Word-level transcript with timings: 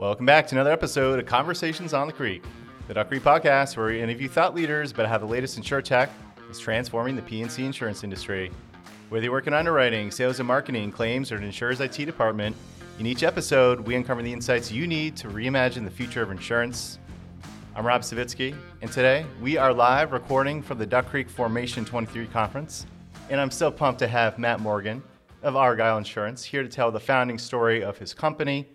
Welcome 0.00 0.24
back 0.24 0.46
to 0.46 0.54
another 0.54 0.72
episode 0.72 1.18
of 1.18 1.26
Conversations 1.26 1.92
on 1.92 2.06
the 2.06 2.12
Creek, 2.14 2.42
the 2.88 2.94
Duck 2.94 3.08
Creek 3.08 3.22
podcast 3.22 3.76
where 3.76 3.88
we 3.88 4.00
interview 4.00 4.28
thought 4.28 4.54
leaders 4.54 4.92
about 4.92 5.08
how 5.08 5.18
the 5.18 5.26
latest 5.26 5.60
insurtech 5.60 6.08
is 6.50 6.58
transforming 6.58 7.16
the 7.16 7.20
P&C 7.20 7.62
insurance 7.62 8.02
industry. 8.02 8.50
Whether 9.10 9.24
you 9.24 9.30
work 9.30 9.46
in 9.46 9.52
underwriting, 9.52 10.10
sales 10.10 10.40
and 10.40 10.48
marketing, 10.48 10.90
claims, 10.90 11.30
or 11.30 11.36
an 11.36 11.44
insurer's 11.44 11.82
IT 11.82 11.96
department, 12.06 12.56
in 12.98 13.04
each 13.04 13.22
episode, 13.22 13.78
we 13.80 13.94
uncover 13.94 14.22
the 14.22 14.32
insights 14.32 14.72
you 14.72 14.86
need 14.86 15.18
to 15.18 15.28
reimagine 15.28 15.84
the 15.84 15.90
future 15.90 16.22
of 16.22 16.30
insurance. 16.30 16.98
I'm 17.76 17.86
Rob 17.86 18.00
Savitsky, 18.00 18.56
and 18.80 18.90
today 18.90 19.26
we 19.42 19.58
are 19.58 19.70
live 19.70 20.12
recording 20.12 20.62
from 20.62 20.78
the 20.78 20.86
Duck 20.86 21.10
Creek 21.10 21.28
Formation 21.28 21.84
23 21.84 22.26
conference. 22.28 22.86
And 23.28 23.38
I'm 23.38 23.50
so 23.50 23.70
pumped 23.70 23.98
to 23.98 24.08
have 24.08 24.38
Matt 24.38 24.60
Morgan 24.60 25.02
of 25.42 25.56
Argyle 25.56 25.98
Insurance 25.98 26.42
here 26.42 26.62
to 26.62 26.70
tell 26.70 26.90
the 26.90 26.98
founding 26.98 27.36
story 27.36 27.84
of 27.84 27.98
his 27.98 28.14
company 28.14 28.66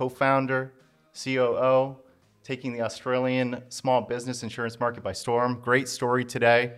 co 0.00 0.08
founder, 0.08 0.72
COO, 1.12 1.94
taking 2.42 2.72
the 2.72 2.80
Australian 2.80 3.62
small 3.68 4.00
business 4.00 4.42
insurance 4.42 4.80
market 4.80 5.02
by 5.02 5.12
storm. 5.12 5.60
Great 5.60 5.90
story 5.90 6.24
today. 6.24 6.72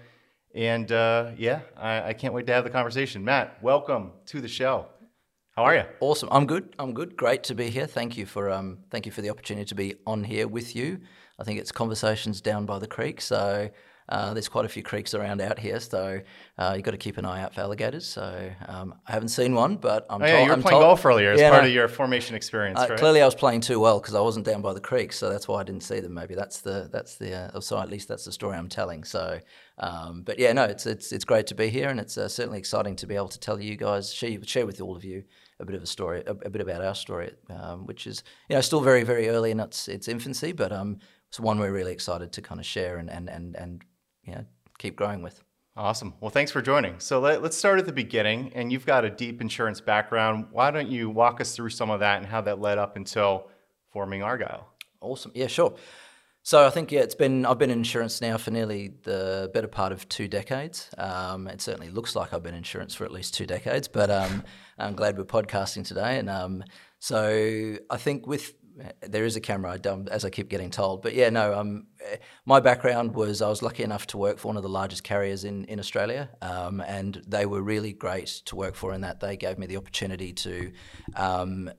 And 0.57 0.91
uh, 0.91 1.31
yeah, 1.39 1.61
I, 1.77 2.09
I, 2.09 2.12
can't 2.15 2.35
wait 2.35 2.48
to 2.48 2.53
have 2.53 2.65
the 2.65 2.71
conversation. 2.71 3.25
Matt, 3.25 3.62
welcome 3.62 4.11
to 4.27 4.41
the 4.41 4.48
show. 4.48 4.87
How 5.53 5.62
are 5.62 5.77
you? 5.77 5.85
Awesome. 6.01 6.31
I'm 6.33 6.47
good. 6.47 6.75
I'm 6.81 6.95
good. 6.95 7.17
Great 7.17 7.45
to 7.45 7.55
be 7.55 7.71
here. 7.71 7.87
Thank 7.87 8.17
you 8.17 8.27
for 8.27 8.51
um, 8.51 8.79
thank 8.91 9.07
you 9.07 9.12
for 9.12 9.23
the 9.23 9.31
opportunity 9.31 9.67
to 9.67 9.77
be 9.77 9.95
on 10.05 10.25
here 10.25 10.48
with 10.48 10.75
you. 10.75 10.98
I 11.39 11.45
think 11.45 11.61
it's 11.61 11.70
conversations 11.70 12.41
down 12.41 12.67
by 12.67 12.81
the 12.81 12.89
creek. 12.89 13.20
So 13.20 13.70
uh, 14.12 14.34
there's 14.34 14.48
quite 14.48 14.66
a 14.66 14.69
few 14.69 14.83
creeks 14.83 15.15
around 15.15 15.41
out 15.41 15.59
here, 15.59 15.80
so 15.80 16.20
uh, 16.59 16.73
you've 16.77 16.84
got 16.84 16.91
to 16.91 16.98
keep 16.98 17.16
an 17.16 17.25
eye 17.25 17.41
out 17.41 17.55
for 17.55 17.62
alligators. 17.62 18.07
So 18.07 18.51
um, 18.69 18.95
I 19.09 19.12
haven't 19.12 19.30
seen 19.30 19.55
one, 19.55 19.77
but 19.77 20.05
I'm. 20.11 20.20
Oh, 20.20 20.27
yeah, 20.27 20.43
you 20.43 20.48
were 20.48 20.53
I'm 20.53 20.61
playing 20.62 20.83
golf 20.83 21.07
earlier 21.07 21.33
as 21.33 21.41
yeah, 21.41 21.48
part 21.48 21.62
no, 21.62 21.69
of 21.69 21.75
your 21.75 21.89
formation 21.89 22.37
experience, 22.37 22.79
uh, 22.79 22.89
right? 22.91 22.98
Clearly, 22.98 23.23
I 23.23 23.25
was 23.25 23.34
playing 23.34 23.62
too 23.62 23.80
well 23.80 24.01
because 24.01 24.15
I 24.15 24.20
wasn't 24.20 24.45
down 24.45 24.61
by 24.61 24.75
the 24.75 24.80
creek, 24.80 25.15
so 25.15 25.30
that's 25.30 25.48
why 25.48 25.61
I 25.61 25.62
didn't 25.62 25.83
see 25.83 26.01
them. 26.01 26.12
Maybe 26.12 26.34
that's 26.34 26.61
the 26.61 26.91
that's 26.93 27.17
the 27.17 27.56
uh, 27.56 27.61
so 27.61 27.78
at 27.78 27.89
least 27.89 28.06
that's 28.06 28.27
the 28.27 28.33
story 28.33 28.55
I'm 28.59 28.69
telling. 28.69 29.03
So, 29.05 29.41
um, 29.78 30.25
but 30.25 30.39
yeah, 30.39 30.53
no, 30.53 30.65
it's 30.65 30.84
it's 30.84 31.11
it's 31.11 31.25
great 31.25 31.47
to 31.47 31.55
be 31.55 31.70
here, 31.70 31.89
and 31.89 31.98
it's 31.98 32.19
uh, 32.19 32.28
certainly 32.28 32.59
exciting 32.59 32.97
to 32.97 33.06
be 33.06 33.17
able 33.17 33.28
to 33.28 33.41
tell 33.41 33.59
you 33.59 33.77
guys 33.77 34.12
share 34.12 34.37
share 34.44 34.67
with 34.67 34.78
all 34.83 34.94
of 34.94 35.05
you 35.05 35.25
a 35.59 35.65
bit 35.65 35.75
of 35.75 35.83
a 35.83 35.87
story, 35.87 36.22
a, 36.27 36.33
a 36.33 36.50
bit 36.50 36.61
about 36.61 36.84
our 36.84 36.94
story, 36.94 37.33
um, 37.48 37.87
which 37.87 38.06
is 38.06 38.22
you 38.50 38.56
know 38.56 38.61
still 38.61 38.83
very 38.83 39.05
very 39.05 39.31
early 39.31 39.53
in 39.53 39.59
its 39.59 39.89
its 39.89 40.06
infancy, 40.06 40.53
but 40.53 40.70
um, 40.70 40.98
it's 41.28 41.41
one 41.41 41.59
we're 41.59 41.72
really 41.72 41.92
excited 41.92 42.31
to 42.34 42.42
kind 42.42 42.61
of 42.61 42.67
share 42.67 42.98
and 42.98 43.09
and 43.09 43.31
and 43.31 43.56
and 43.56 43.83
you 44.25 44.34
know 44.34 44.45
keep 44.78 44.97
growing 44.97 45.23
with. 45.23 45.42
Awesome. 45.75 46.12
Well, 46.20 46.31
thanks 46.31 46.51
for 46.51 46.61
joining. 46.61 47.01
So 47.01 47.19
let, 47.20 47.42
us 47.42 47.56
start 47.56 47.78
at 47.78 47.87
the 47.87 47.92
beginning. 47.92 48.53
And 48.55 48.70
you've 48.70 48.84
got 48.84 49.06
a 49.06 49.11
deep 49.11 49.41
insurance 49.41 49.81
background. 49.81 50.48
Why 50.51 50.70
don't 50.70 50.89
you 50.89 51.09
walk 51.09 51.41
us 51.41 51.56
through 51.56 51.70
some 51.70 51.91
of 51.91 52.01
that 52.01 52.19
and 52.19 52.27
how 52.27 52.43
that 52.43 52.61
led 52.61 52.77
up 52.77 52.97
until 52.97 53.48
forming 53.91 54.23
Argyle? 54.23 54.69
Awesome. 55.00 55.33
Yeah, 55.34 55.47
sure. 55.47 55.75
So 56.43 56.67
I 56.67 56.70
think 56.70 56.91
yeah, 56.91 57.00
it's 57.00 57.15
been 57.15 57.47
I've 57.47 57.59
been 57.59 57.70
in 57.70 57.78
insurance 57.78 58.20
now 58.20 58.37
for 58.37 58.50
nearly 58.50 58.95
the 59.05 59.50
better 59.55 59.69
part 59.69 59.93
of 59.93 60.09
two 60.09 60.27
decades. 60.27 60.91
Um, 60.98 61.47
it 61.47 61.61
certainly 61.61 61.89
looks 61.89 62.17
like 62.17 62.34
I've 62.34 62.43
been 62.43 62.55
in 62.55 62.59
insurance 62.59 62.95
for 62.95 63.05
at 63.05 63.12
least 63.12 63.33
two 63.33 63.47
decades. 63.47 63.89
But 63.89 64.11
um, 64.11 64.43
I'm 64.78 64.95
glad 64.95 65.17
we're 65.17 65.25
podcasting 65.25 65.87
today. 65.87 66.19
And 66.19 66.28
um, 66.28 66.65
so 66.98 67.77
I 67.89 67.97
think 67.97 68.27
with 68.27 68.55
there 69.00 69.25
is 69.25 69.37
a 69.37 69.41
camera, 69.41 69.73
I 69.73 69.77
dumb, 69.78 70.09
as 70.11 70.25
I 70.25 70.31
keep 70.31 70.48
getting 70.48 70.70
told. 70.70 71.03
But 71.03 71.15
yeah, 71.15 71.31
no. 71.31 71.55
Um, 71.55 71.87
my 72.45 72.61
background 72.61 73.14
was 73.14 73.42
I 73.42 73.48
was 73.48 73.62
lucky 73.62 73.83
enough 73.83 74.06
to 74.08 74.19
work 74.19 74.39
for 74.39 74.48
one 74.48 74.56
of 74.56 74.62
the 74.62 74.69
largest 74.69 75.05
carriers 75.05 75.45
in 75.45 75.64
in 75.64 75.78
Australia, 75.78 76.31
um, 76.41 76.81
and 76.81 77.22
they 77.27 77.47
were 77.47 77.62
really 77.62 77.92
great 77.92 78.28
to 78.47 78.56
work 78.56 78.75
for 78.75 78.92
in 78.92 79.00
that 79.03 79.20
they 79.20 79.36
gave 79.36 79.59
me 79.59 79.67
the 79.67 79.77
opportunity 79.77 80.33
to. 80.33 80.72
Um, 81.17 81.70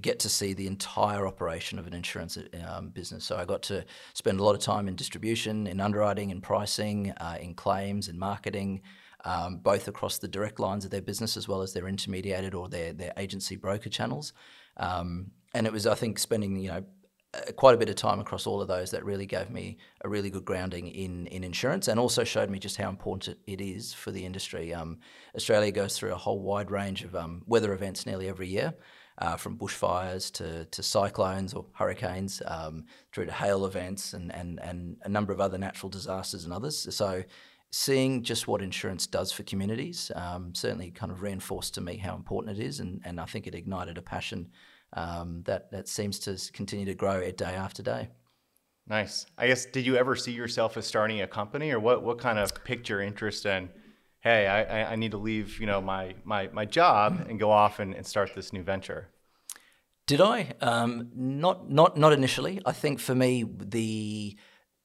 get 0.00 0.20
to 0.20 0.28
see 0.28 0.54
the 0.54 0.68
entire 0.68 1.26
operation 1.26 1.76
of 1.76 1.88
an 1.88 1.92
insurance 1.92 2.38
um, 2.68 2.90
business. 2.90 3.24
So 3.24 3.36
I 3.36 3.44
got 3.44 3.62
to 3.64 3.84
spend 4.14 4.38
a 4.38 4.44
lot 4.44 4.54
of 4.54 4.60
time 4.60 4.86
in 4.86 4.94
distribution, 4.94 5.66
in 5.66 5.80
underwriting, 5.80 6.30
in 6.30 6.40
pricing, 6.40 7.10
uh, 7.16 7.38
in 7.40 7.54
claims, 7.54 8.08
in 8.08 8.16
marketing, 8.16 8.82
um, 9.24 9.58
both 9.58 9.88
across 9.88 10.18
the 10.18 10.28
direct 10.28 10.60
lines 10.60 10.84
of 10.84 10.92
their 10.92 11.02
business 11.02 11.36
as 11.36 11.48
well 11.48 11.62
as 11.62 11.72
their 11.72 11.88
intermediated 11.88 12.54
or 12.54 12.68
their 12.68 12.92
their 12.92 13.12
agency 13.16 13.56
broker 13.56 13.88
channels. 13.88 14.32
Um, 14.76 15.32
and 15.54 15.66
it 15.66 15.72
was, 15.72 15.86
I 15.86 15.94
think, 15.94 16.18
spending 16.18 16.56
you 16.56 16.68
know 16.68 16.84
quite 17.56 17.74
a 17.74 17.78
bit 17.78 17.88
of 17.88 17.96
time 17.96 18.20
across 18.20 18.46
all 18.46 18.60
of 18.60 18.68
those 18.68 18.90
that 18.90 19.04
really 19.04 19.24
gave 19.24 19.48
me 19.48 19.78
a 20.02 20.08
really 20.08 20.28
good 20.28 20.44
grounding 20.44 20.88
in 20.88 21.26
in 21.28 21.44
insurance, 21.44 21.88
and 21.88 21.98
also 21.98 22.24
showed 22.24 22.50
me 22.50 22.58
just 22.58 22.76
how 22.76 22.90
important 22.90 23.38
it 23.46 23.60
is 23.60 23.94
for 23.94 24.10
the 24.10 24.24
industry. 24.24 24.74
Um, 24.74 24.98
Australia 25.34 25.72
goes 25.72 25.98
through 25.98 26.12
a 26.12 26.16
whole 26.16 26.40
wide 26.40 26.70
range 26.70 27.04
of 27.04 27.14
um, 27.14 27.42
weather 27.46 27.72
events 27.72 28.04
nearly 28.06 28.28
every 28.28 28.48
year. 28.48 28.74
Uh, 29.18 29.36
from 29.36 29.58
bushfires 29.58 30.32
to, 30.32 30.64
to 30.64 30.82
cyclones 30.82 31.52
or 31.52 31.66
hurricanes, 31.74 32.40
um, 32.46 32.82
through 33.12 33.26
to 33.26 33.30
hail 33.30 33.66
events 33.66 34.14
and, 34.14 34.34
and, 34.34 34.58
and 34.60 34.96
a 35.02 35.08
number 35.08 35.34
of 35.34 35.40
other 35.40 35.58
natural 35.58 35.90
disasters 35.90 36.44
and 36.44 36.52
others. 36.52 36.92
So, 36.96 37.22
seeing 37.70 38.22
just 38.22 38.48
what 38.48 38.62
insurance 38.62 39.06
does 39.06 39.30
for 39.30 39.42
communities 39.42 40.10
um, 40.16 40.54
certainly 40.54 40.90
kind 40.90 41.12
of 41.12 41.20
reinforced 41.20 41.74
to 41.74 41.82
me 41.82 41.98
how 41.98 42.16
important 42.16 42.58
it 42.58 42.64
is, 42.64 42.80
and, 42.80 43.02
and 43.04 43.20
I 43.20 43.26
think 43.26 43.46
it 43.46 43.54
ignited 43.54 43.98
a 43.98 44.02
passion 44.02 44.48
um, 44.92 45.42
that 45.44 45.70
that 45.70 45.88
seems 45.88 46.18
to 46.20 46.38
continue 46.52 46.86
to 46.86 46.94
grow 46.94 47.28
day 47.30 47.44
after 47.44 47.82
day. 47.82 48.08
Nice. 48.86 49.26
I 49.38 49.46
guess 49.46 49.64
did 49.64 49.86
you 49.86 49.96
ever 49.96 50.16
see 50.16 50.32
yourself 50.32 50.76
as 50.76 50.86
starting 50.86 51.20
a 51.20 51.26
company, 51.26 51.70
or 51.70 51.80
what? 51.80 52.02
What 52.02 52.18
kind 52.18 52.38
of 52.38 52.52
piqued 52.64 52.88
your 52.88 53.00
interest 53.00 53.46
in? 53.46 53.70
Hey, 54.20 54.46
I, 54.46 54.92
I 54.92 54.96
need 54.96 55.10
to 55.12 55.18
leave, 55.18 55.60
you 55.60 55.66
know, 55.66 55.80
my 55.80 56.14
my 56.24 56.48
my 56.52 56.64
job 56.64 57.26
and 57.28 57.38
go 57.38 57.50
off 57.50 57.78
and, 57.78 57.94
and 57.94 58.06
start 58.06 58.34
this 58.34 58.52
new 58.52 58.62
venture. 58.62 59.08
Did 60.06 60.20
I? 60.20 60.54
Um, 60.60 61.10
not 61.14 61.70
not 61.70 61.96
not 61.96 62.12
initially. 62.12 62.60
I 62.66 62.72
think 62.72 62.98
for 62.98 63.14
me 63.14 63.44
the 63.44 64.36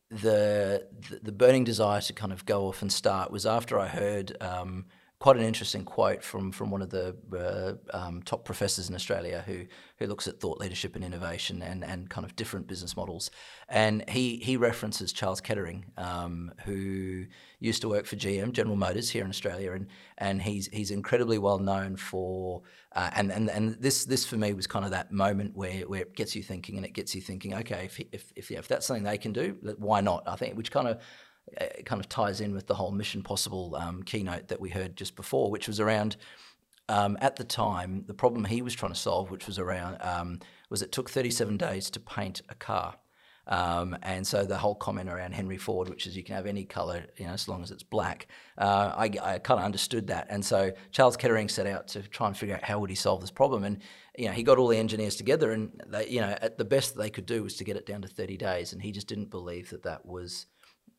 the 0.09 0.87
the 1.21 1.31
burning 1.31 1.63
desire 1.63 2.01
to 2.01 2.13
kind 2.13 2.31
of 2.31 2.45
go 2.45 2.67
off 2.67 2.81
and 2.81 2.91
start 2.91 3.31
was 3.31 3.45
after 3.45 3.79
I 3.79 3.87
heard 3.87 4.37
um, 4.41 4.85
quite 5.19 5.35
an 5.35 5.41
interesting 5.41 5.83
quote 5.83 6.23
from 6.23 6.51
from 6.51 6.69
one 6.69 6.81
of 6.81 6.91
the 6.91 7.15
uh, 7.35 7.97
um, 7.97 8.21
top 8.21 8.45
professors 8.45 8.87
in 8.87 8.93
Australia 8.93 9.43
who 9.47 9.65
who 9.97 10.05
looks 10.05 10.27
at 10.27 10.39
thought 10.39 10.59
leadership 10.59 10.95
and 10.95 11.03
innovation 11.03 11.63
and 11.63 11.83
and 11.83 12.09
kind 12.09 12.23
of 12.23 12.35
different 12.35 12.67
business 12.67 12.95
models. 12.95 13.31
And 13.67 14.07
he 14.09 14.37
he 14.37 14.57
references 14.57 15.11
Charles 15.11 15.41
Kettering, 15.41 15.85
um, 15.97 16.51
who 16.65 17.25
used 17.59 17.81
to 17.81 17.89
work 17.89 18.05
for 18.05 18.15
GM 18.15 18.51
General 18.51 18.75
Motors 18.75 19.09
here 19.09 19.23
in 19.23 19.29
Australia, 19.29 19.71
and 19.71 19.87
and 20.19 20.41
he's 20.41 20.67
he's 20.67 20.91
incredibly 20.91 21.39
well 21.39 21.59
known 21.59 21.95
for 21.95 22.61
uh, 22.91 23.09
and 23.15 23.31
and 23.31 23.49
and 23.49 23.75
this 23.81 24.05
this 24.05 24.23
for 24.23 24.37
me 24.37 24.53
was 24.53 24.67
kind 24.67 24.85
of 24.85 24.91
that 24.91 25.11
moment 25.11 25.55
where 25.55 25.81
where 25.87 26.01
it 26.01 26.15
gets 26.15 26.35
you 26.35 26.43
thinking 26.43 26.77
and 26.77 26.85
it 26.85 26.93
gets 26.93 27.15
you 27.15 27.21
thinking, 27.21 27.55
okay, 27.55 27.85
if 27.85 27.99
if 28.11 28.31
if, 28.35 28.51
if 28.51 28.67
that's 28.67 28.85
something 28.85 29.03
they 29.03 29.17
can 29.17 29.33
do, 29.33 29.57
why 29.77 29.99
not? 29.99 30.23
I 30.27 30.35
think 30.35 30.55
which 30.55 30.71
kind 30.71 30.87
of 30.87 31.01
it 31.53 31.85
kind 31.85 31.99
of 31.99 32.09
ties 32.09 32.41
in 32.41 32.53
with 32.53 32.67
the 32.67 32.75
whole 32.75 32.91
Mission 32.91 33.23
Possible 33.23 33.75
um, 33.75 34.03
keynote 34.03 34.47
that 34.49 34.59
we 34.59 34.69
heard 34.69 34.95
just 34.95 35.15
before, 35.15 35.49
which 35.49 35.67
was 35.67 35.79
around. 35.79 36.17
Um, 36.89 37.17
at 37.19 37.35
the 37.35 37.43
time, 37.43 38.03
the 38.07 38.13
problem 38.13 38.45
he 38.45 38.61
was 38.61 38.73
trying 38.73 38.93
to 38.93 38.99
solve, 38.99 39.29
which 39.29 39.45
was 39.45 39.59
around, 39.59 39.97
um, 40.01 40.39
was 40.69 40.81
it 40.81 40.91
took 40.91 41.09
37 41.09 41.57
days 41.57 41.89
to 41.91 41.99
paint 41.99 42.41
a 42.49 42.55
car. 42.55 42.95
Um, 43.47 43.97
and 44.03 44.27
so 44.27 44.43
the 44.43 44.57
whole 44.57 44.75
comment 44.75 45.09
around 45.09 45.33
Henry 45.33 45.57
Ford, 45.57 45.87
which 45.87 46.05
is 46.05 46.17
you 46.17 46.23
can 46.23 46.35
have 46.35 46.45
any 46.45 46.65
color, 46.65 47.05
you 47.15 47.25
know, 47.25 47.31
as 47.31 47.47
long 47.47 47.63
as 47.63 47.71
it's 47.71 47.83
black, 47.83 48.27
uh, 48.57 48.93
I, 48.95 49.05
I 49.21 49.39
kind 49.39 49.59
of 49.59 49.65
understood 49.65 50.07
that. 50.07 50.27
And 50.29 50.43
so 50.43 50.71
Charles 50.91 51.15
Kettering 51.15 51.47
set 51.47 51.65
out 51.65 51.87
to 51.89 52.01
try 52.03 52.27
and 52.27 52.37
figure 52.37 52.55
out 52.55 52.63
how 52.63 52.79
would 52.79 52.89
he 52.89 52.95
solve 52.95 53.21
this 53.21 53.31
problem. 53.31 53.63
And 53.63 53.81
you 54.17 54.25
know, 54.25 54.33
he 54.33 54.43
got 54.43 54.57
all 54.57 54.67
the 54.67 54.77
engineers 54.77 55.15
together, 55.15 55.51
and 55.51 55.81
they, 55.87 56.07
you 56.07 56.19
know, 56.19 56.35
at 56.41 56.57
the 56.57 56.65
best 56.65 56.97
they 56.97 57.09
could 57.09 57.25
do 57.25 57.43
was 57.43 57.55
to 57.57 57.63
get 57.63 57.77
it 57.77 57.85
down 57.85 58.01
to 58.01 58.07
30 58.07 58.35
days. 58.35 58.73
And 58.73 58.81
he 58.81 58.91
just 58.91 59.07
didn't 59.07 59.29
believe 59.29 59.69
that 59.69 59.83
that 59.83 60.05
was 60.05 60.47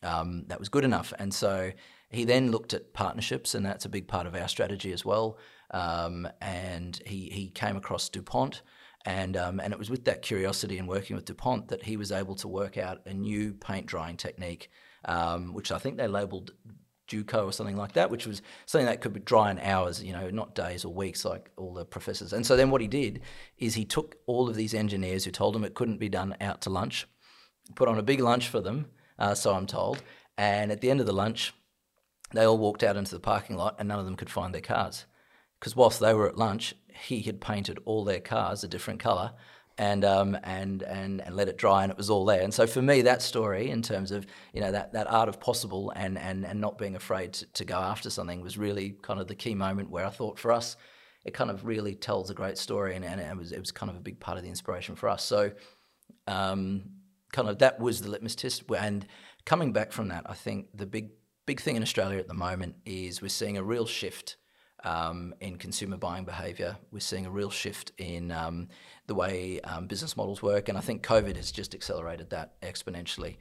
um, 0.03 0.45
that 0.49 0.59
was 0.59 0.69
good 0.69 0.85
enough. 0.85 1.13
And 1.19 1.33
so 1.33 1.73
he 2.11 2.25
then 2.25 2.51
looked 2.51 2.75
at 2.75 2.93
partnerships, 2.95 3.55
and 3.55 3.65
that's 3.65 3.85
a 3.85 3.89
big 3.89 4.09
part 4.09 4.27
of 4.27 4.35
our 4.35 4.49
strategy 4.49 4.93
as 4.93 5.05
well. 5.05 5.39
Um, 5.71 6.29
and 6.41 7.01
he 7.05 7.31
he 7.31 7.51
came 7.51 7.77
across 7.77 8.09
DuPont. 8.09 8.63
And, 9.05 9.37
um, 9.37 9.61
and 9.61 9.73
it 9.73 9.79
was 9.79 9.89
with 9.89 10.05
that 10.05 10.23
curiosity 10.23 10.77
and 10.77 10.89
working 10.89 11.17
with 11.17 11.25
DuPont 11.25 11.69
that 11.69 11.85
he 11.85 11.97
was 11.97 12.13
able 12.13 12.35
to 12.35 12.49
work 12.49 12.77
out 12.77 12.99
a 13.07 13.15
new 13.15 13.55
paint 13.55 13.87
drying 13.87 14.17
technique, 14.17 14.71
um, 15.05 15.55
which 15.55 15.71
I 15.73 15.79
think 15.79 15.97
they 15.97 16.09
labeled 16.09 16.51
Duco 17.07 17.47
or 17.47 17.53
something 17.53 17.77
like 17.77 17.93
that, 17.93 18.11
which 18.11 18.27
was 18.27 18.43
something 18.67 18.87
that 18.87 19.01
could 19.01 19.15
be 19.15 19.21
dry 19.21 19.51
in 19.51 19.59
hours, 19.61 20.03
you 20.03 20.13
know, 20.13 20.29
not 20.31 20.55
days 20.55 20.85
or 20.85 20.93
weeks 20.93 21.25
like 21.25 21.51
all 21.57 21.73
the 21.73 21.87
professors. 21.87 22.33
And 22.33 22.45
so 22.45 22.57
then 22.57 22.71
what 22.71 22.81
he 22.81 22.89
did 22.89 23.23
is 23.57 23.75
he 23.75 23.85
took 23.85 24.17
all 24.27 24.49
of 24.49 24.57
these 24.57 24.75
engineers 24.75 25.25
who 25.25 25.31
told 25.31 25.57
him 25.57 25.65
it 25.65 25.75
couldn't 25.75 25.99
be 26.01 26.11
done 26.11 26.37
out 26.41 26.61
to 26.63 26.71
lunch, 26.71 27.07
put 27.77 27.89
on 27.89 27.99
a 27.99 28.03
big 28.03 28.21
lunch 28.21 28.49
for 28.49 28.61
them, 28.61 28.89
uh, 29.19 29.35
so 29.35 29.55
I'm 29.55 29.67
told. 29.67 30.03
And 30.37 30.71
at 30.71 30.81
the 30.81 30.91
end 30.91 31.01
of 31.01 31.07
the 31.07 31.13
lunch, 31.13 31.53
they 32.33 32.45
all 32.45 32.59
walked 32.59 32.83
out 32.83 32.97
into 32.97 33.15
the 33.15 33.21
parking 33.21 33.57
lot 33.57 33.77
and 33.79 33.89
none 33.89 33.99
of 33.99 34.05
them 34.05 34.17
could 34.17 34.31
find 34.31 34.55
their 34.55 34.61
cars. 34.61 35.07
Because 35.59 35.75
whilst 35.75 36.01
they 36.01 36.15
were 36.15 36.29
at 36.29 36.37
lunch, 36.37 36.75
he 36.89 37.23
had 37.23 37.41
painted 37.41 37.79
all 37.85 38.05
their 38.05 38.21
cars 38.21 38.63
a 38.63 38.69
different 38.69 39.01
colour 39.01 39.33
and, 39.77 40.05
um, 40.05 40.37
and, 40.43 40.83
and, 40.83 41.21
and 41.21 41.35
let 41.35 41.49
it 41.49 41.57
dry 41.57 41.83
and 41.83 41.91
it 41.91 41.99
was 41.99 42.11
all 42.11 42.25
there. 42.25 42.43
And 42.43 42.53
so 42.53 42.67
for 42.67 42.83
me, 42.83 43.03
that 43.03 43.23
story 43.23 43.71
in 43.71 43.83
terms 43.83 44.13
of, 44.13 44.27
you 44.53 44.61
know, 44.61 44.73
that, 44.73 44.93
that 44.93 45.11
art 45.11 45.29
of 45.29 45.41
possible 45.41 45.93
and, 45.97 46.19
and, 46.19 46.45
and 46.45 46.61
not 46.61 46.79
being 46.79 46.97
afraid 46.97 47.33
to, 47.35 47.47
to 47.55 47.65
go 47.65 47.79
after 47.79 48.11
something 48.11 48.41
was 48.41 48.59
really 48.59 48.97
kind 49.03 49.21
of 49.21 49.27
the 49.27 49.35
key 49.35 49.55
moment 49.55 49.91
where 49.91 50.05
I 50.05 50.11
thought 50.11 50.39
for 50.39 50.53
us, 50.53 50.77
it 51.25 51.35
kind 51.35 51.51
of 51.51 51.67
really 51.67 51.95
tells 51.95 52.31
a 52.31 52.35
great 52.35 52.57
story, 52.57 52.97
and, 52.97 53.05
and 53.05 53.21
it 53.21 53.37
was 53.37 53.53
it 53.53 53.59
was 53.59 53.71
kind 53.71 53.91
of 53.91 53.97
a 53.97 54.01
big 54.01 54.19
part 54.19 54.39
of 54.39 54.45
the 54.45 54.49
inspiration 54.49 54.95
for 54.95 55.09
us. 55.09 55.23
So, 55.23 55.53
um, 56.27 56.85
kind 57.33 57.49
of 57.49 57.59
that 57.59 57.81
was 57.81 58.01
the 58.03 58.11
litmus 58.11 58.35
test. 58.35 58.65
And 58.77 59.07
coming 59.45 59.73
back 59.73 59.93
from 59.93 60.09
that, 60.09 60.25
I 60.27 60.35
think 60.35 60.69
the 60.75 60.87
big 60.87 61.11
big 61.47 61.61
thing 61.61 61.77
in 61.77 61.83
Australia 61.83 62.19
at 62.19 62.29
the 62.29 62.35
moment 62.35 62.77
is 62.85 63.23
we're 63.23 63.29
seeing 63.29 63.57
a 63.57 63.63
real 63.63 63.87
shift 63.87 64.37
um, 64.85 65.35
in 65.41 65.57
consumer 65.57 65.97
buying 65.97 66.25
behaviour. 66.25 66.77
We're 66.91 67.01
seeing 67.01 67.25
a 67.25 67.31
real 67.31 67.51
shift 67.51 67.93
in 67.97 68.31
um, 68.31 68.69
the 69.07 69.15
way 69.15 69.61
um, 69.63 69.87
business 69.87 70.17
models 70.17 70.43
work, 70.43 70.69
and 70.69 70.77
I 70.77 70.83
think 70.83 71.03
COVID 71.03 71.37
has 71.37 71.51
just 71.51 71.75
accelerated 71.75 72.31
that 72.31 72.61
exponentially. 72.61 73.37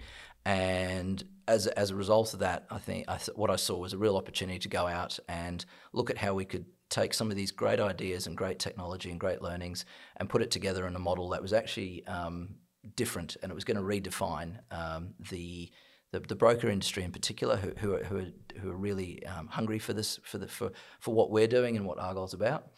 And 0.46 1.22
as 1.48 1.68
as 1.68 1.92
a 1.92 1.96
result 1.96 2.34
of 2.34 2.40
that, 2.40 2.66
I 2.72 2.78
think 2.78 3.06
I 3.08 3.18
th- 3.18 3.36
what 3.36 3.50
I 3.50 3.58
saw 3.58 3.78
was 3.78 3.94
a 3.94 3.98
real 3.98 4.16
opportunity 4.16 4.60
to 4.60 4.70
go 4.70 4.88
out 4.88 5.20
and 5.28 5.66
look 5.92 6.10
at 6.10 6.18
how 6.18 6.34
we 6.34 6.46
could 6.46 6.66
take 6.90 7.14
some 7.14 7.30
of 7.30 7.36
these 7.36 7.52
great 7.52 7.82
ideas 7.82 8.28
and 8.28 8.38
great 8.38 8.60
technology 8.60 9.12
and 9.12 9.20
great 9.20 9.42
learnings 9.42 9.84
and 10.16 10.30
put 10.30 10.42
it 10.42 10.52
together 10.52 10.88
in 10.88 10.96
a 10.96 11.00
model 11.00 11.30
that 11.30 11.42
was 11.42 11.52
actually 11.52 12.06
um, 12.08 12.56
different, 12.96 13.38
and 13.42 13.52
it 13.52 13.56
was 13.56 13.64
going 13.64 13.78
to 13.78 13.84
redefine 13.84 14.60
um, 14.72 15.14
the 15.30 15.72
the, 16.14 16.22
the 16.22 16.36
broker 16.36 16.70
industry 16.70 17.04
in 17.04 17.12
particular, 17.12 17.58
who 17.58 17.72
who 17.78 17.96
are, 17.96 18.04
who 18.04 18.18
are, 18.18 18.60
who 18.60 18.72
are 18.72 18.78
really 18.78 19.26
um, 19.26 19.48
hungry 19.48 19.80
for 19.80 19.94
this 19.94 20.20
for 20.24 20.38
the 20.38 20.48
for, 20.48 20.72
for 21.00 21.14
what 21.14 21.32
we're 21.32 21.48
doing 21.48 21.78
and 21.78 21.86
what 21.86 22.00
Argyle's 22.00 22.34
about. 22.34 22.72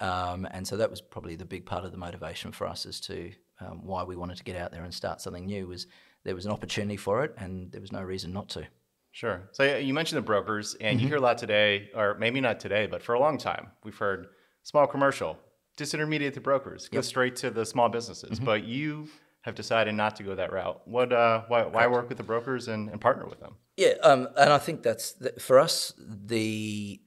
Um, 0.00 0.46
and 0.50 0.66
so 0.66 0.76
that 0.76 0.90
was 0.90 1.00
probably 1.00 1.36
the 1.36 1.44
big 1.44 1.64
part 1.64 1.84
of 1.84 1.92
the 1.92 1.98
motivation 1.98 2.52
for 2.52 2.66
us 2.66 2.86
as 2.86 3.00
to 3.02 3.32
um, 3.60 3.84
why 3.84 4.02
we 4.02 4.16
wanted 4.16 4.36
to 4.36 4.44
get 4.44 4.56
out 4.56 4.72
there 4.72 4.84
and 4.84 4.92
start 4.92 5.20
something 5.20 5.46
new. 5.46 5.66
Was 5.66 5.86
there 6.24 6.34
was 6.34 6.46
an 6.46 6.52
opportunity 6.52 6.96
for 6.96 7.24
it, 7.24 7.34
and 7.38 7.70
there 7.72 7.80
was 7.80 7.92
no 7.92 8.02
reason 8.02 8.32
not 8.32 8.48
to. 8.50 8.66
Sure. 9.12 9.48
So 9.52 9.76
you 9.76 9.94
mentioned 9.94 10.18
the 10.18 10.26
brokers, 10.26 10.74
and 10.74 10.98
mm-hmm. 10.98 11.04
you 11.04 11.08
hear 11.08 11.16
a 11.16 11.20
lot 11.20 11.38
today, 11.38 11.88
or 11.94 12.16
maybe 12.18 12.40
not 12.40 12.60
today, 12.60 12.86
but 12.86 13.02
for 13.02 13.14
a 13.14 13.20
long 13.20 13.38
time, 13.38 13.68
we've 13.82 13.96
heard 13.96 14.26
small 14.62 14.86
commercial, 14.86 15.38
disintermediate 15.78 16.34
the 16.34 16.40
brokers, 16.40 16.88
go 16.88 16.98
yep. 16.98 17.04
straight 17.04 17.36
to 17.36 17.50
the 17.50 17.64
small 17.64 17.88
businesses. 17.88 18.32
Mm-hmm. 18.32 18.44
But 18.44 18.64
you 18.64 19.08
have 19.46 19.54
decided 19.54 19.94
not 19.94 20.16
to 20.16 20.24
go 20.24 20.34
that 20.34 20.52
route. 20.52 20.82
What, 20.86 21.12
uh, 21.12 21.44
why, 21.46 21.64
why 21.64 21.86
work 21.86 22.08
with 22.08 22.18
the 22.18 22.24
brokers 22.24 22.66
and, 22.66 22.90
and 22.90 23.00
partner 23.00 23.26
with 23.26 23.38
them? 23.38 23.54
Yeah, 23.76 23.94
um, 24.02 24.28
and 24.36 24.52
I 24.52 24.58
think 24.58 24.82
that's 24.82 25.12
the, 25.12 25.34
for 25.38 25.60
us 25.60 25.94
the, 25.98 27.00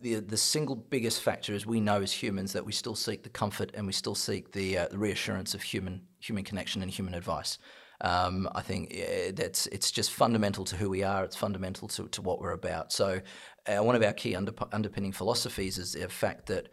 the 0.00 0.16
the 0.16 0.36
single 0.36 0.76
biggest 0.76 1.22
factor 1.22 1.54
is 1.54 1.64
we 1.64 1.80
know 1.80 2.02
as 2.02 2.12
humans 2.12 2.52
that 2.52 2.66
we 2.66 2.72
still 2.72 2.94
seek 2.94 3.22
the 3.22 3.30
comfort 3.30 3.70
and 3.74 3.86
we 3.86 3.92
still 3.92 4.14
seek 4.14 4.52
the, 4.52 4.78
uh, 4.78 4.88
the 4.90 4.98
reassurance 4.98 5.54
of 5.54 5.62
human 5.62 6.02
human 6.20 6.44
connection 6.44 6.82
and 6.82 6.90
human 6.90 7.14
advice. 7.14 7.58
Um, 8.02 8.48
I 8.54 8.60
think 8.62 8.94
that's 9.34 9.66
it's 9.68 9.90
just 9.90 10.12
fundamental 10.12 10.64
to 10.66 10.76
who 10.76 10.90
we 10.90 11.04
are. 11.04 11.24
It's 11.24 11.36
fundamental 11.36 11.88
to, 11.88 12.08
to 12.08 12.20
what 12.20 12.40
we're 12.40 12.50
about. 12.50 12.92
So, 12.92 13.20
uh, 13.66 13.82
one 13.82 13.94
of 13.94 14.02
our 14.02 14.12
key 14.12 14.34
under, 14.34 14.52
underpinning 14.72 15.12
philosophies 15.12 15.78
is 15.78 15.92
the 15.92 16.08
fact 16.08 16.46
that, 16.46 16.68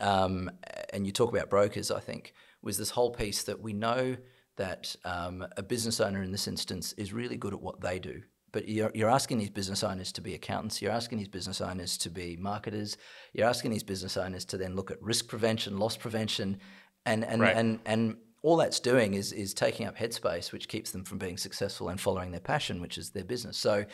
um, 0.00 0.50
and 0.92 1.06
you 1.06 1.12
talk 1.12 1.30
about 1.30 1.50
brokers. 1.50 1.90
I 1.90 2.00
think 2.00 2.32
was 2.62 2.78
this 2.78 2.90
whole 2.90 3.10
piece 3.10 3.42
that 3.44 3.60
we 3.60 3.72
know 3.72 4.16
that 4.56 4.94
um, 5.04 5.46
a 5.56 5.62
business 5.62 6.00
owner 6.00 6.22
in 6.22 6.32
this 6.32 6.48
instance 6.48 6.92
is 6.94 7.12
really 7.12 7.36
good 7.36 7.54
at 7.54 7.60
what 7.60 7.80
they 7.80 7.98
do. 7.98 8.22
But 8.52 8.68
you're, 8.68 8.90
you're 8.94 9.10
asking 9.10 9.38
these 9.38 9.50
business 9.50 9.84
owners 9.84 10.10
to 10.12 10.20
be 10.20 10.34
accountants, 10.34 10.82
you're 10.82 10.90
asking 10.90 11.18
these 11.18 11.28
business 11.28 11.60
owners 11.60 11.96
to 11.98 12.10
be 12.10 12.36
marketers, 12.36 12.96
you're 13.32 13.46
asking 13.46 13.70
these 13.70 13.84
business 13.84 14.16
owners 14.16 14.44
to 14.46 14.58
then 14.58 14.74
look 14.74 14.90
at 14.90 15.00
risk 15.00 15.28
prevention, 15.28 15.78
loss 15.78 15.96
prevention, 15.96 16.58
and, 17.06 17.24
and, 17.24 17.42
right. 17.42 17.56
and, 17.56 17.78
and 17.86 18.16
all 18.42 18.56
that's 18.56 18.80
doing 18.80 19.14
is, 19.14 19.32
is 19.32 19.54
taking 19.54 19.86
up 19.86 19.96
headspace, 19.96 20.52
which 20.52 20.68
keeps 20.68 20.90
them 20.90 21.04
from 21.04 21.18
being 21.18 21.36
successful 21.36 21.88
and 21.90 22.00
following 22.00 22.32
their 22.32 22.40
passion, 22.40 22.80
which 22.80 22.98
is 22.98 23.10
their 23.10 23.24
business. 23.24 23.56
So 23.56 23.84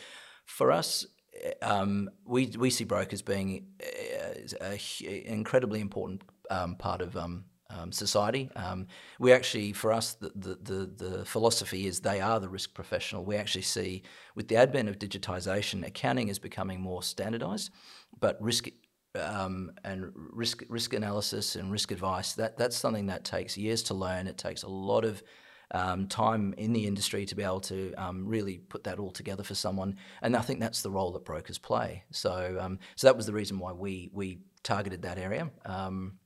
for 0.45 0.71
us, 0.71 1.05
um, 1.61 2.09
we, 2.25 2.47
we 2.57 2.69
see 2.69 2.83
brokers 2.83 3.21
being 3.21 3.67
an 4.59 4.79
incredibly 5.03 5.81
important 5.81 6.23
um, 6.49 6.75
part 6.75 7.01
of 7.01 7.15
um, 7.15 7.45
um, 7.69 7.91
society. 7.91 8.49
Um, 8.55 8.87
we 9.19 9.33
actually, 9.33 9.73
for 9.73 9.91
us, 9.91 10.13
the, 10.13 10.31
the, 10.35 10.55
the, 10.55 11.05
the, 11.05 11.25
philosophy 11.25 11.87
is 11.87 11.99
they 11.99 12.21
are 12.21 12.39
the 12.39 12.49
risk 12.49 12.73
professional. 12.73 13.25
We 13.25 13.35
actually 13.35 13.63
see, 13.63 14.03
with 14.35 14.47
the 14.47 14.55
advent 14.55 14.89
of 14.89 14.99
digitisation, 14.99 15.85
accounting 15.85 16.29
is 16.29 16.39
becoming 16.39 16.81
more 16.81 17.03
standardised, 17.03 17.71
but 18.19 18.41
risk 18.41 18.69
um, 19.15 19.71
and 19.83 20.11
risk 20.13 20.63
risk 20.69 20.93
analysis 20.93 21.55
and 21.55 21.71
risk 21.71 21.91
advice 21.91 22.33
that 22.33 22.55
that's 22.55 22.75
something 22.75 23.07
that 23.07 23.23
takes 23.23 23.57
years 23.57 23.83
to 23.83 23.93
learn. 23.93 24.27
It 24.27 24.37
takes 24.37 24.63
a 24.63 24.67
lot 24.67 25.05
of 25.05 25.23
um, 25.71 26.07
time 26.07 26.53
in 26.57 26.71
the 26.71 26.85
industry 26.87 27.25
to 27.25 27.35
be 27.35 27.43
able 27.43 27.59
to 27.61 27.93
um, 27.95 28.25
really 28.25 28.59
put 28.59 28.83
that 28.85 28.99
all 28.99 29.11
together 29.11 29.43
for 29.43 29.55
someone. 29.55 29.97
And 30.21 30.35
I 30.35 30.41
think 30.41 30.59
that's 30.59 30.81
the 30.81 30.91
role 30.91 31.11
that 31.11 31.25
brokers 31.25 31.57
play. 31.57 32.03
So, 32.11 32.57
um, 32.59 32.79
so 32.95 33.07
that 33.07 33.17
was 33.17 33.25
the 33.25 33.33
reason 33.33 33.59
why 33.59 33.73
we 33.73 34.09
we 34.13 34.39
targeted 34.63 35.01
that 35.01 35.17
area. 35.17 35.49
Um, 35.65 36.19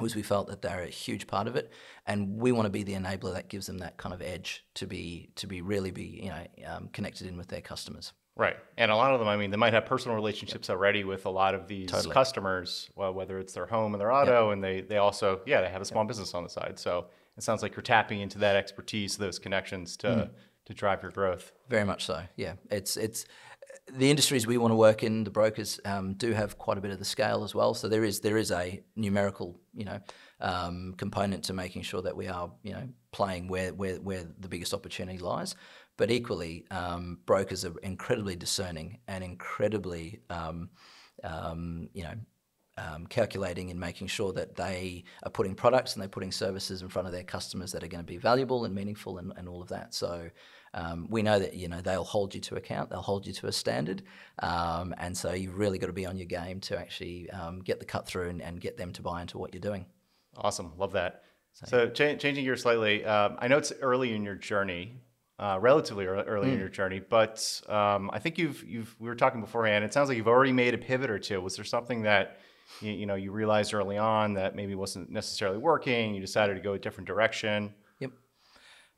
was 0.00 0.14
we 0.14 0.22
felt 0.22 0.48
that 0.48 0.62
they're 0.62 0.82
a 0.82 0.88
huge 0.88 1.26
part 1.26 1.46
of 1.46 1.56
it, 1.56 1.72
and 2.06 2.38
we 2.38 2.52
want 2.52 2.66
to 2.66 2.70
be 2.70 2.82
the 2.82 2.94
enabler 2.94 3.34
that 3.34 3.48
gives 3.48 3.66
them 3.66 3.78
that 3.78 3.96
kind 3.96 4.14
of 4.14 4.22
edge 4.22 4.64
to 4.74 4.86
be 4.86 5.30
to 5.36 5.46
be 5.46 5.60
really 5.62 5.90
be 5.90 6.20
you 6.22 6.28
know 6.28 6.46
um, 6.66 6.88
connected 6.92 7.26
in 7.26 7.36
with 7.36 7.48
their 7.48 7.60
customers. 7.60 8.12
Right, 8.36 8.56
and 8.76 8.92
a 8.92 8.96
lot 8.96 9.12
of 9.12 9.18
them, 9.18 9.28
I 9.28 9.36
mean, 9.36 9.50
they 9.50 9.56
might 9.56 9.72
have 9.72 9.84
personal 9.84 10.14
relationships 10.14 10.68
yep. 10.68 10.76
already 10.76 11.02
with 11.02 11.26
a 11.26 11.30
lot 11.30 11.56
of 11.56 11.66
these 11.66 11.90
totally. 11.90 12.14
customers, 12.14 12.88
well, 12.94 13.12
whether 13.12 13.40
it's 13.40 13.52
their 13.52 13.66
home 13.66 13.94
and 13.94 14.00
their 14.00 14.12
auto, 14.12 14.48
yep. 14.48 14.52
and 14.54 14.62
they 14.62 14.80
they 14.80 14.98
also 14.98 15.40
yeah 15.46 15.60
they 15.60 15.68
have 15.68 15.82
a 15.82 15.84
small 15.84 16.04
yep. 16.04 16.08
business 16.08 16.34
on 16.34 16.44
the 16.44 16.50
side. 16.50 16.78
So 16.78 17.06
it 17.36 17.42
sounds 17.42 17.62
like 17.62 17.74
you're 17.74 17.82
tapping 17.82 18.20
into 18.20 18.38
that 18.38 18.56
expertise, 18.56 19.16
those 19.16 19.38
connections 19.38 19.96
to 19.98 20.06
mm. 20.06 20.30
to 20.66 20.74
drive 20.74 21.02
your 21.02 21.10
growth. 21.10 21.52
Very 21.68 21.84
much 21.84 22.04
so. 22.04 22.22
Yeah, 22.36 22.54
it's 22.70 22.96
it's 22.96 23.26
the 23.92 24.10
industries 24.10 24.46
we 24.46 24.58
want 24.58 24.72
to 24.72 24.76
work 24.76 25.02
in, 25.02 25.24
the 25.24 25.30
brokers 25.30 25.80
um, 25.84 26.14
do 26.14 26.32
have 26.32 26.58
quite 26.58 26.78
a 26.78 26.80
bit 26.80 26.90
of 26.90 26.98
the 26.98 27.04
scale 27.04 27.44
as 27.44 27.54
well. 27.54 27.74
So 27.74 27.88
there 27.88 28.04
is 28.04 28.20
there 28.20 28.36
is 28.36 28.50
a 28.50 28.82
numerical, 28.96 29.60
you 29.74 29.84
know, 29.84 30.00
um, 30.40 30.94
component 30.96 31.44
to 31.44 31.52
making 31.52 31.82
sure 31.82 32.02
that 32.02 32.16
we 32.16 32.28
are, 32.28 32.50
you 32.62 32.72
know, 32.72 32.88
playing 33.12 33.48
where 33.48 33.72
where, 33.72 33.96
where 33.96 34.24
the 34.38 34.48
biggest 34.48 34.74
opportunity 34.74 35.18
lies. 35.18 35.54
But 35.96 36.10
equally, 36.10 36.64
um, 36.70 37.18
brokers 37.26 37.64
are 37.64 37.76
incredibly 37.82 38.36
discerning 38.36 38.98
and 39.08 39.24
incredibly, 39.24 40.20
um, 40.30 40.70
um, 41.24 41.88
you 41.92 42.04
know, 42.04 42.14
um, 42.78 43.06
calculating 43.06 43.70
and 43.70 43.78
making 43.78 44.06
sure 44.06 44.32
that 44.32 44.54
they 44.54 45.04
are 45.24 45.30
putting 45.30 45.54
products 45.54 45.94
and 45.94 46.02
they're 46.02 46.08
putting 46.08 46.32
services 46.32 46.82
in 46.82 46.88
front 46.88 47.06
of 47.06 47.12
their 47.12 47.24
customers 47.24 47.72
that 47.72 47.82
are 47.82 47.88
going 47.88 48.04
to 48.04 48.06
be 48.06 48.16
valuable 48.16 48.64
and 48.64 48.74
meaningful 48.74 49.18
and, 49.18 49.32
and 49.36 49.48
all 49.48 49.60
of 49.60 49.68
that. 49.68 49.94
So 49.94 50.30
um, 50.74 51.06
we 51.10 51.22
know 51.22 51.38
that 51.38 51.54
you 51.54 51.68
know 51.68 51.80
they'll 51.80 52.04
hold 52.04 52.34
you 52.34 52.40
to 52.42 52.56
account, 52.56 52.90
they'll 52.90 53.00
hold 53.00 53.26
you 53.26 53.32
to 53.34 53.46
a 53.46 53.52
standard, 53.52 54.02
um, 54.40 54.94
and 54.98 55.16
so 55.16 55.32
you've 55.32 55.58
really 55.58 55.78
got 55.78 55.86
to 55.86 55.92
be 55.92 56.06
on 56.06 56.16
your 56.16 56.26
game 56.26 56.60
to 56.60 56.78
actually 56.78 57.30
um, 57.30 57.60
get 57.60 57.80
the 57.80 57.86
cut 57.86 58.06
through 58.06 58.28
and, 58.28 58.42
and, 58.42 58.60
get 58.60 58.76
them 58.76 58.92
to 58.92 59.02
buy 59.02 59.20
into 59.20 59.38
what 59.38 59.54
you're 59.54 59.60
doing. 59.60 59.86
Awesome, 60.36 60.72
love 60.76 60.92
that. 60.92 61.22
So, 61.52 61.66
so 61.66 61.88
cha- 61.88 62.16
changing 62.16 62.44
gears 62.44 62.62
slightly, 62.62 63.04
um, 63.04 63.36
I 63.38 63.48
know 63.48 63.56
it's 63.56 63.72
early 63.80 64.14
in 64.14 64.24
your 64.24 64.34
journey, 64.34 65.00
uh, 65.38 65.58
relatively 65.60 66.06
early 66.06 66.48
mm. 66.48 66.52
in 66.52 66.58
your 66.58 66.68
journey, 66.68 67.00
but 67.00 67.62
um, 67.68 68.10
I 68.12 68.18
think 68.18 68.36
you've 68.36 68.62
you've 68.64 68.94
we 68.98 69.08
were 69.08 69.16
talking 69.16 69.40
beforehand. 69.40 69.84
It 69.84 69.94
sounds 69.94 70.08
like 70.08 70.18
you've 70.18 70.28
already 70.28 70.52
made 70.52 70.74
a 70.74 70.78
pivot 70.78 71.10
or 71.10 71.18
two. 71.18 71.40
Was 71.40 71.56
there 71.56 71.64
something 71.64 72.02
that 72.02 72.40
you, 72.80 72.92
you 72.92 73.06
know 73.06 73.14
you 73.14 73.32
realized 73.32 73.74
early 73.74 73.98
on 73.98 74.34
that 74.34 74.54
maybe 74.54 74.74
wasn't 74.74 75.10
necessarily 75.10 75.58
working? 75.58 76.14
You 76.14 76.20
decided 76.20 76.54
to 76.54 76.60
go 76.60 76.74
a 76.74 76.78
different 76.78 77.06
direction. 77.06 77.74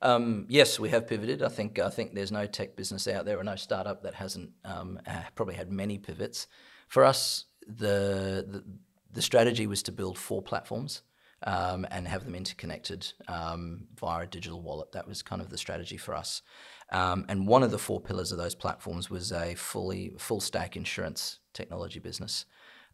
Um, 0.02 0.46
yes, 0.48 0.80
we 0.80 0.88
have 0.90 1.06
pivoted. 1.06 1.42
I 1.42 1.48
think 1.48 1.78
I 1.78 1.90
think 1.90 2.14
there's 2.14 2.32
no 2.32 2.46
tech 2.46 2.76
business 2.76 3.06
out 3.06 3.24
there 3.24 3.38
or 3.38 3.44
no 3.44 3.56
startup 3.56 4.02
that 4.02 4.14
hasn't 4.14 4.50
um, 4.64 4.98
uh, 5.06 5.22
probably 5.34 5.54
had 5.54 5.70
many 5.70 5.98
pivots. 5.98 6.46
For 6.88 7.04
us, 7.04 7.44
the, 7.66 8.44
the, 8.48 8.64
the 9.12 9.22
strategy 9.22 9.66
was 9.66 9.82
to 9.84 9.92
build 9.92 10.18
four 10.18 10.42
platforms 10.42 11.02
um, 11.44 11.86
and 11.90 12.08
have 12.08 12.24
them 12.24 12.34
interconnected 12.34 13.12
um, 13.28 13.86
via 13.98 14.24
a 14.24 14.26
digital 14.26 14.62
wallet. 14.62 14.92
That 14.92 15.06
was 15.06 15.22
kind 15.22 15.42
of 15.42 15.50
the 15.50 15.58
strategy 15.58 15.96
for 15.96 16.14
us. 16.14 16.42
Um, 16.90 17.26
and 17.28 17.46
one 17.46 17.62
of 17.62 17.70
the 17.70 17.78
four 17.78 18.00
pillars 18.00 18.32
of 18.32 18.38
those 18.38 18.54
platforms 18.54 19.10
was 19.10 19.32
a 19.32 19.54
fully 19.54 20.14
full 20.18 20.40
stack 20.40 20.76
insurance 20.76 21.38
technology 21.52 22.00
business. 22.00 22.46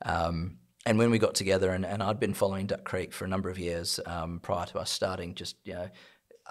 Um, 0.04 0.58
and 0.86 0.96
when 0.98 1.10
we 1.10 1.18
got 1.18 1.34
together, 1.34 1.70
and, 1.70 1.84
and 1.84 2.02
I'd 2.02 2.18
been 2.18 2.32
following 2.32 2.66
Duck 2.66 2.84
Creek 2.84 3.12
for 3.12 3.26
a 3.26 3.28
number 3.28 3.50
of 3.50 3.58
years 3.58 4.00
prior 4.42 4.66
to 4.66 4.78
us 4.78 4.90
starting, 4.90 5.34
just 5.34 5.56
you 5.64 5.74
know 5.74 5.88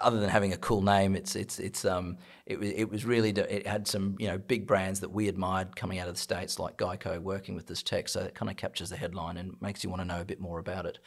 other 0.00 0.20
than 0.20 0.28
having 0.28 0.52
a 0.52 0.56
cool 0.56 0.82
name, 0.82 1.16
it's 1.16 1.36
it's 1.36 1.58
it's 1.58 1.84
um 1.84 2.18
it 2.44 2.58
was 2.58 2.70
it 2.70 2.90
was 2.90 3.04
really 3.04 3.30
it 3.30 3.66
had 3.66 3.88
some 3.88 4.16
you 4.18 4.28
know 4.28 4.38
big 4.38 4.66
brands 4.66 5.00
that 5.00 5.10
we 5.10 5.28
admired 5.28 5.74
coming 5.74 5.98
out 5.98 6.08
of 6.08 6.14
the 6.14 6.20
states 6.20 6.58
like 6.58 6.76
Geico 6.76 7.18
working 7.18 7.54
with 7.54 7.66
this 7.66 7.82
tech, 7.82 8.08
so 8.08 8.20
it 8.20 8.34
kind 8.34 8.50
of 8.50 8.56
captures 8.56 8.90
the 8.90 8.96
headline 8.96 9.36
and 9.36 9.56
makes 9.60 9.82
you 9.82 9.90
want 9.90 10.02
to 10.02 10.06
know 10.06 10.20
a 10.20 10.24
bit 10.24 10.40
more 10.40 10.58
about 10.58 10.86
it. 10.86 10.98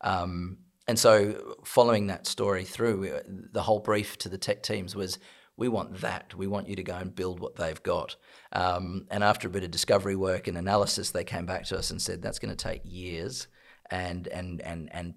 Um, 0.00 0.58
and 0.86 0.98
so, 0.98 1.56
following 1.64 2.06
that 2.06 2.26
story 2.26 2.64
through, 2.64 3.20
the 3.26 3.62
whole 3.62 3.80
brief 3.80 4.16
to 4.18 4.30
the 4.30 4.38
tech 4.38 4.62
teams 4.62 4.96
was, 4.96 5.18
we 5.58 5.68
want 5.68 6.00
that. 6.00 6.34
We 6.34 6.46
want 6.46 6.68
you 6.68 6.76
to 6.76 6.82
go 6.82 6.94
and 6.94 7.14
build 7.14 7.40
what 7.40 7.56
they've 7.56 7.82
got. 7.82 8.16
Um, 8.52 9.06
and 9.10 9.22
after 9.22 9.48
a 9.48 9.50
bit 9.50 9.64
of 9.64 9.70
discovery 9.70 10.16
work 10.16 10.46
and 10.46 10.56
analysis, 10.56 11.10
they 11.10 11.24
came 11.24 11.44
back 11.44 11.64
to 11.66 11.76
us 11.76 11.90
and 11.90 12.00
said 12.00 12.22
that's 12.22 12.38
going 12.38 12.56
to 12.56 12.64
take 12.64 12.80
years, 12.84 13.48
and 13.90 14.28
and 14.28 14.62
and 14.62 14.88
and 14.92 15.14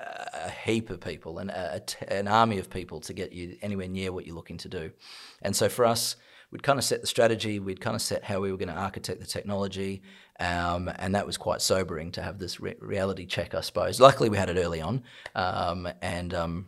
a 0.00 0.50
heap 0.50 0.90
of 0.90 1.00
people 1.00 1.38
and 1.38 1.50
an 2.08 2.28
army 2.28 2.58
of 2.58 2.68
people 2.68 3.00
to 3.00 3.12
get 3.12 3.32
you 3.32 3.56
anywhere 3.62 3.88
near 3.88 4.12
what 4.12 4.26
you're 4.26 4.34
looking 4.34 4.58
to 4.58 4.68
do. 4.68 4.90
And 5.42 5.54
so 5.54 5.68
for 5.68 5.84
us, 5.84 6.16
we'd 6.50 6.62
kind 6.62 6.78
of 6.78 6.84
set 6.84 7.00
the 7.00 7.06
strategy, 7.06 7.58
we'd 7.58 7.80
kind 7.80 7.94
of 7.94 8.02
set 8.02 8.24
how 8.24 8.40
we 8.40 8.50
were 8.50 8.58
going 8.58 8.68
to 8.68 8.74
architect 8.74 9.20
the 9.20 9.26
technology, 9.26 10.02
um, 10.40 10.90
and 10.98 11.14
that 11.14 11.26
was 11.26 11.36
quite 11.36 11.62
sobering 11.62 12.10
to 12.12 12.22
have 12.22 12.38
this 12.38 12.60
re- 12.60 12.74
reality 12.80 13.24
check, 13.26 13.54
I 13.54 13.60
suppose. 13.60 14.00
Luckily, 14.00 14.28
we 14.28 14.36
had 14.36 14.50
it 14.50 14.56
early 14.56 14.80
on, 14.80 15.04
um, 15.34 15.88
and 16.02 16.34
um, 16.34 16.66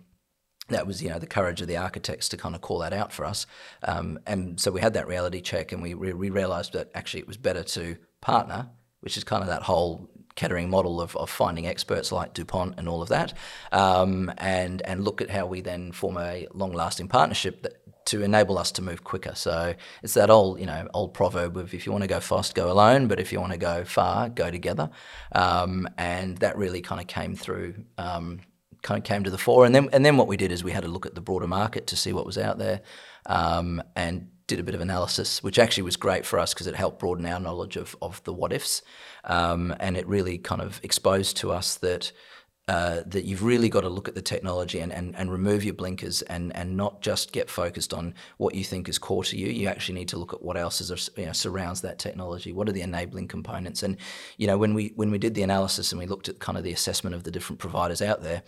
that 0.68 0.86
was 0.86 1.02
you 1.02 1.08
know 1.08 1.18
the 1.18 1.26
courage 1.26 1.60
of 1.60 1.68
the 1.68 1.76
architects 1.76 2.28
to 2.28 2.36
kind 2.36 2.54
of 2.54 2.60
call 2.60 2.78
that 2.78 2.92
out 2.92 3.12
for 3.12 3.24
us 3.24 3.46
um, 3.84 4.18
and 4.26 4.60
so 4.60 4.70
we 4.70 4.80
had 4.80 4.94
that 4.94 5.06
reality 5.06 5.40
check 5.40 5.72
and 5.72 5.82
we, 5.82 5.94
we, 5.94 6.12
we 6.12 6.30
realized 6.30 6.72
that 6.72 6.90
actually 6.94 7.20
it 7.20 7.26
was 7.26 7.36
better 7.36 7.62
to 7.62 7.96
partner 8.20 8.68
which 9.00 9.16
is 9.16 9.24
kind 9.24 9.42
of 9.42 9.48
that 9.48 9.62
whole 9.62 10.10
Kettering 10.36 10.68
model 10.68 11.00
of, 11.00 11.16
of 11.16 11.30
finding 11.30 11.66
experts 11.66 12.12
like 12.12 12.34
DuPont 12.34 12.74
and 12.76 12.90
all 12.90 13.00
of 13.00 13.08
that, 13.08 13.32
um, 13.72 14.30
and 14.36 14.82
and 14.82 15.02
look 15.02 15.22
at 15.22 15.30
how 15.30 15.46
we 15.46 15.62
then 15.62 15.92
form 15.92 16.18
a 16.18 16.46
long 16.52 16.74
lasting 16.74 17.08
partnership 17.08 17.62
that, 17.62 17.80
to 18.04 18.22
enable 18.22 18.58
us 18.58 18.70
to 18.72 18.82
move 18.82 19.02
quicker. 19.02 19.34
So 19.34 19.74
it's 20.02 20.12
that 20.12 20.28
old 20.28 20.60
you 20.60 20.66
know 20.66 20.88
old 20.92 21.14
proverb 21.14 21.56
of 21.56 21.72
if 21.72 21.86
you 21.86 21.92
want 21.92 22.02
to 22.02 22.08
go 22.08 22.20
fast, 22.20 22.54
go 22.54 22.70
alone, 22.70 23.06
but 23.06 23.18
if 23.18 23.32
you 23.32 23.40
want 23.40 23.52
to 23.52 23.58
go 23.58 23.82
far, 23.84 24.28
go 24.28 24.50
together, 24.50 24.90
um, 25.32 25.88
and 25.96 26.36
that 26.38 26.58
really 26.58 26.82
kind 26.82 27.00
of 27.00 27.06
came 27.06 27.34
through. 27.34 27.86
Um, 27.96 28.40
kind 28.86 28.98
of 28.98 29.04
came 29.04 29.24
to 29.24 29.30
the 29.30 29.38
fore, 29.38 29.66
and 29.66 29.74
then 29.74 29.88
and 29.92 30.04
then 30.06 30.16
what 30.16 30.28
we 30.28 30.36
did 30.36 30.52
is 30.52 30.62
we 30.62 30.70
had 30.70 30.84
to 30.84 30.88
look 30.88 31.06
at 31.06 31.14
the 31.14 31.20
broader 31.20 31.48
market 31.48 31.88
to 31.88 31.96
see 31.96 32.12
what 32.12 32.24
was 32.24 32.38
out 32.38 32.56
there, 32.58 32.80
um, 33.26 33.82
and 33.96 34.28
did 34.46 34.60
a 34.60 34.62
bit 34.62 34.76
of 34.76 34.80
analysis, 34.80 35.42
which 35.42 35.58
actually 35.58 35.82
was 35.82 35.96
great 35.96 36.24
for 36.24 36.38
us 36.38 36.54
because 36.54 36.68
it 36.68 36.76
helped 36.76 37.00
broaden 37.00 37.26
our 37.26 37.40
knowledge 37.40 37.76
of, 37.76 37.96
of 38.00 38.22
the 38.22 38.32
what 38.32 38.52
ifs. 38.52 38.82
Um, 39.24 39.74
and 39.80 39.96
it 39.96 40.06
really 40.06 40.38
kind 40.38 40.62
of 40.62 40.80
exposed 40.84 41.36
to 41.38 41.50
us 41.50 41.74
that 41.78 42.12
uh, 42.68 43.02
that 43.06 43.24
you've 43.24 43.44
really 43.44 43.68
got 43.68 43.82
to 43.82 43.88
look 43.88 44.08
at 44.08 44.16
the 44.16 44.22
technology 44.22 44.80
and, 44.80 44.92
and, 44.92 45.14
and 45.14 45.30
remove 45.30 45.62
your 45.62 45.74
blinkers 45.74 46.22
and, 46.22 46.54
and 46.56 46.76
not 46.76 47.00
just 47.00 47.30
get 47.30 47.48
focused 47.48 47.94
on 47.94 48.12
what 48.38 48.56
you 48.56 48.64
think 48.64 48.88
is 48.88 48.98
core 48.98 49.22
to 49.22 49.36
you. 49.36 49.46
You 49.46 49.68
actually 49.68 49.94
need 49.94 50.08
to 50.08 50.18
look 50.18 50.32
at 50.32 50.42
what 50.42 50.56
else 50.56 50.80
is, 50.80 51.10
you 51.16 51.26
know, 51.26 51.32
surrounds 51.32 51.82
that 51.82 52.00
technology. 52.00 52.52
What 52.52 52.68
are 52.68 52.72
the 52.72 52.82
enabling 52.82 53.28
components? 53.28 53.84
And 53.84 53.96
you 54.36 54.48
know, 54.48 54.58
when 54.58 54.74
we 54.74 54.92
when 54.96 55.12
we 55.12 55.18
did 55.18 55.34
the 55.34 55.44
analysis 55.44 55.92
and 55.92 56.00
we 56.00 56.06
looked 56.06 56.28
at 56.28 56.40
kind 56.40 56.58
of 56.58 56.64
the 56.64 56.72
assessment 56.72 57.14
of 57.14 57.22
the 57.22 57.30
different 57.30 57.60
providers 57.60 58.02
out 58.02 58.22
there, 58.22 58.42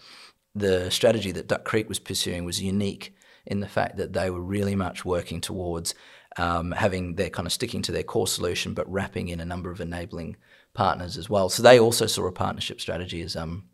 the 0.52 0.90
strategy 0.90 1.30
that 1.32 1.46
Duck 1.46 1.64
Creek 1.64 1.88
was 1.88 2.00
pursuing 2.00 2.44
was 2.44 2.60
unique 2.60 3.14
in 3.46 3.60
the 3.60 3.68
fact 3.68 3.98
that 3.98 4.14
they 4.14 4.30
were 4.30 4.42
really 4.42 4.74
much 4.74 5.04
working 5.04 5.40
towards 5.40 5.94
um, 6.38 6.72
having 6.72 7.14
their 7.14 7.30
kind 7.30 7.46
of 7.46 7.52
sticking 7.52 7.82
to 7.82 7.92
their 7.92 8.02
core 8.02 8.26
solution, 8.26 8.74
but 8.74 8.90
wrapping 8.90 9.28
in 9.28 9.38
a 9.38 9.44
number 9.44 9.70
of 9.70 9.80
enabling 9.80 10.36
partners 10.74 11.16
as 11.16 11.30
well. 11.30 11.48
So 11.48 11.62
they 11.62 11.78
also 11.78 12.06
saw 12.06 12.26
a 12.26 12.32
partnership 12.32 12.80
strategy 12.80 13.22
as 13.22 13.36
um, 13.36 13.64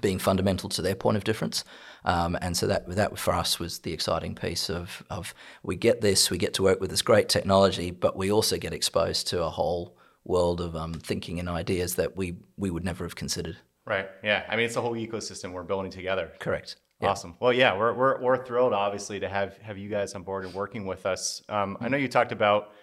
being 0.00 0.18
fundamental 0.18 0.68
to 0.70 0.82
their 0.82 0.94
point 0.94 1.16
of 1.16 1.24
difference. 1.24 1.64
Um, 2.04 2.36
and 2.40 2.56
so 2.56 2.66
that 2.66 2.88
that 2.88 3.18
for 3.18 3.34
us 3.34 3.58
was 3.58 3.80
the 3.80 3.92
exciting 3.92 4.34
piece 4.34 4.70
of, 4.70 5.04
of 5.10 5.34
we 5.62 5.76
get 5.76 6.00
this, 6.00 6.30
we 6.30 6.38
get 6.38 6.54
to 6.54 6.62
work 6.62 6.80
with 6.80 6.90
this 6.90 7.02
great 7.02 7.28
technology, 7.28 7.90
but 7.90 8.16
we 8.16 8.32
also 8.32 8.56
get 8.56 8.72
exposed 8.72 9.28
to 9.28 9.42
a 9.42 9.50
whole 9.50 9.96
world 10.24 10.60
of 10.60 10.74
um, 10.74 10.94
thinking 10.94 11.38
and 11.38 11.48
ideas 11.48 11.96
that 11.96 12.16
we 12.16 12.36
we 12.56 12.70
would 12.70 12.84
never 12.84 13.04
have 13.04 13.16
considered. 13.16 13.56
Right. 13.84 14.08
Yeah. 14.22 14.44
I 14.48 14.56
mean, 14.56 14.66
it's 14.66 14.76
a 14.76 14.80
whole 14.80 14.94
ecosystem 14.94 15.52
we're 15.52 15.64
building 15.64 15.90
together. 15.90 16.32
Correct. 16.38 16.76
Awesome. 17.04 17.34
Well, 17.40 17.52
yeah, 17.52 17.76
we're, 17.76 17.92
we're, 17.94 18.20
we're 18.22 18.44
thrilled, 18.44 18.72
obviously, 18.72 19.18
to 19.18 19.28
have, 19.28 19.58
have 19.58 19.76
you 19.76 19.88
guys 19.88 20.14
on 20.14 20.22
board 20.22 20.44
and 20.44 20.54
working 20.54 20.86
with 20.86 21.04
us. 21.04 21.42
Um, 21.48 21.76
I 21.80 21.88
know 21.88 21.96
you 21.96 22.06
talked 22.06 22.30
about, 22.30 22.74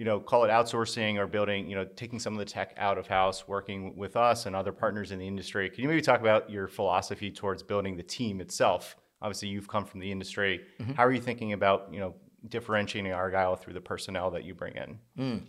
you 0.00 0.06
know, 0.06 0.18
call 0.18 0.44
it 0.44 0.48
outsourcing 0.48 1.18
or 1.18 1.26
building, 1.26 1.68
you 1.68 1.76
know, 1.76 1.84
taking 1.84 2.18
some 2.18 2.32
of 2.32 2.38
the 2.38 2.44
tech 2.46 2.72
out 2.78 2.96
of 2.96 3.06
house, 3.06 3.46
working 3.46 3.94
with 3.98 4.16
us 4.16 4.46
and 4.46 4.56
other 4.56 4.72
partners 4.72 5.12
in 5.12 5.18
the 5.18 5.28
industry. 5.28 5.68
Can 5.68 5.82
you 5.82 5.88
maybe 5.90 6.00
talk 6.00 6.20
about 6.22 6.48
your 6.48 6.68
philosophy 6.68 7.30
towards 7.30 7.62
building 7.62 7.98
the 7.98 8.02
team 8.02 8.40
itself? 8.40 8.96
Obviously, 9.20 9.48
you've 9.48 9.68
come 9.68 9.84
from 9.84 10.00
the 10.00 10.10
industry. 10.10 10.62
Mm-hmm. 10.80 10.94
How 10.94 11.04
are 11.04 11.12
you 11.12 11.20
thinking 11.20 11.52
about, 11.52 11.92
you 11.92 12.00
know, 12.00 12.14
differentiating 12.48 13.12
Argyle 13.12 13.56
through 13.56 13.74
the 13.74 13.80
personnel 13.82 14.30
that 14.30 14.42
you 14.42 14.54
bring 14.54 14.74
in? 14.74 14.98
Mm. 15.18 15.42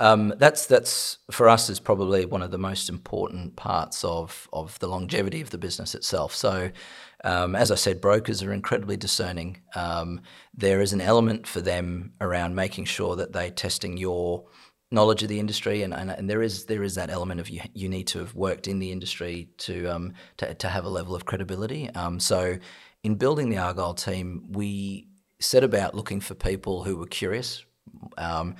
Um, 0.00 0.34
that's 0.38 0.66
that's 0.66 1.18
for 1.30 1.48
us 1.48 1.70
is 1.70 1.78
probably 1.78 2.26
one 2.26 2.42
of 2.42 2.50
the 2.50 2.58
most 2.58 2.88
important 2.88 3.54
parts 3.54 4.02
of 4.02 4.48
of 4.52 4.78
the 4.80 4.88
longevity 4.88 5.40
of 5.40 5.50
the 5.50 5.58
business 5.58 5.94
itself. 5.94 6.34
So, 6.34 6.70
um, 7.22 7.54
as 7.54 7.70
I 7.70 7.76
said, 7.76 8.00
brokers 8.00 8.42
are 8.42 8.52
incredibly 8.52 8.96
discerning. 8.96 9.60
Um, 9.76 10.20
there 10.52 10.80
is 10.80 10.92
an 10.92 11.00
element 11.00 11.46
for 11.46 11.60
them 11.60 12.12
around 12.20 12.56
making 12.56 12.86
sure 12.86 13.14
that 13.16 13.32
they're 13.32 13.50
testing 13.50 13.96
your 13.96 14.46
knowledge 14.90 15.22
of 15.22 15.28
the 15.28 15.40
industry, 15.40 15.82
and, 15.82 15.94
and, 15.94 16.10
and, 16.10 16.28
there 16.28 16.42
is 16.42 16.66
there 16.66 16.82
is 16.82 16.96
that 16.96 17.10
element 17.10 17.40
of 17.40 17.48
you, 17.48 17.60
you 17.72 17.88
need 17.88 18.06
to 18.08 18.18
have 18.18 18.34
worked 18.34 18.68
in 18.68 18.80
the 18.80 18.90
industry 18.90 19.48
to 19.58 19.86
um, 19.86 20.12
to, 20.38 20.54
to 20.54 20.68
have 20.68 20.84
a 20.84 20.88
level 20.88 21.14
of 21.14 21.24
credibility. 21.24 21.88
Um, 21.90 22.18
so, 22.18 22.58
in 23.04 23.14
building 23.14 23.48
the 23.48 23.58
Argyle 23.58 23.94
team, 23.94 24.46
we 24.50 25.06
set 25.40 25.62
about 25.62 25.94
looking 25.94 26.20
for 26.20 26.34
people 26.34 26.82
who 26.82 26.96
were 26.96 27.06
curious. 27.06 27.64
Um, 28.18 28.56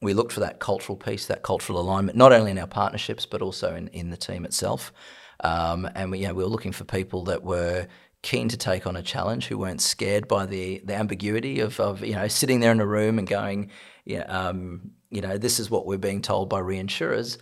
we 0.00 0.14
looked 0.14 0.32
for 0.32 0.40
that 0.40 0.60
cultural 0.60 0.96
piece, 0.96 1.26
that 1.26 1.42
cultural 1.42 1.80
alignment, 1.80 2.16
not 2.16 2.32
only 2.32 2.50
in 2.50 2.58
our 2.58 2.66
partnerships 2.66 3.26
but 3.26 3.42
also 3.42 3.74
in, 3.74 3.88
in 3.88 4.10
the 4.10 4.16
team 4.16 4.44
itself. 4.44 4.92
Um, 5.40 5.88
and 5.94 6.10
we, 6.10 6.20
you 6.20 6.28
know, 6.28 6.34
we 6.34 6.42
were 6.42 6.48
looking 6.48 6.72
for 6.72 6.84
people 6.84 7.24
that 7.24 7.42
were 7.44 7.86
keen 8.22 8.48
to 8.48 8.56
take 8.56 8.86
on 8.86 8.96
a 8.96 9.02
challenge, 9.02 9.46
who 9.46 9.58
weren't 9.58 9.80
scared 9.80 10.26
by 10.26 10.46
the 10.46 10.80
the 10.84 10.94
ambiguity 10.94 11.60
of, 11.60 11.78
of 11.80 12.04
you 12.04 12.14
know 12.14 12.28
sitting 12.28 12.60
there 12.60 12.72
in 12.72 12.80
a 12.80 12.86
room 12.86 13.18
and 13.18 13.28
going, 13.28 13.70
yeah, 14.04 14.22
um, 14.22 14.90
you 15.10 15.20
know, 15.20 15.38
this 15.38 15.60
is 15.60 15.70
what 15.70 15.86
we're 15.86 15.98
being 15.98 16.22
told 16.22 16.48
by 16.48 16.60
reinsurers, 16.60 17.38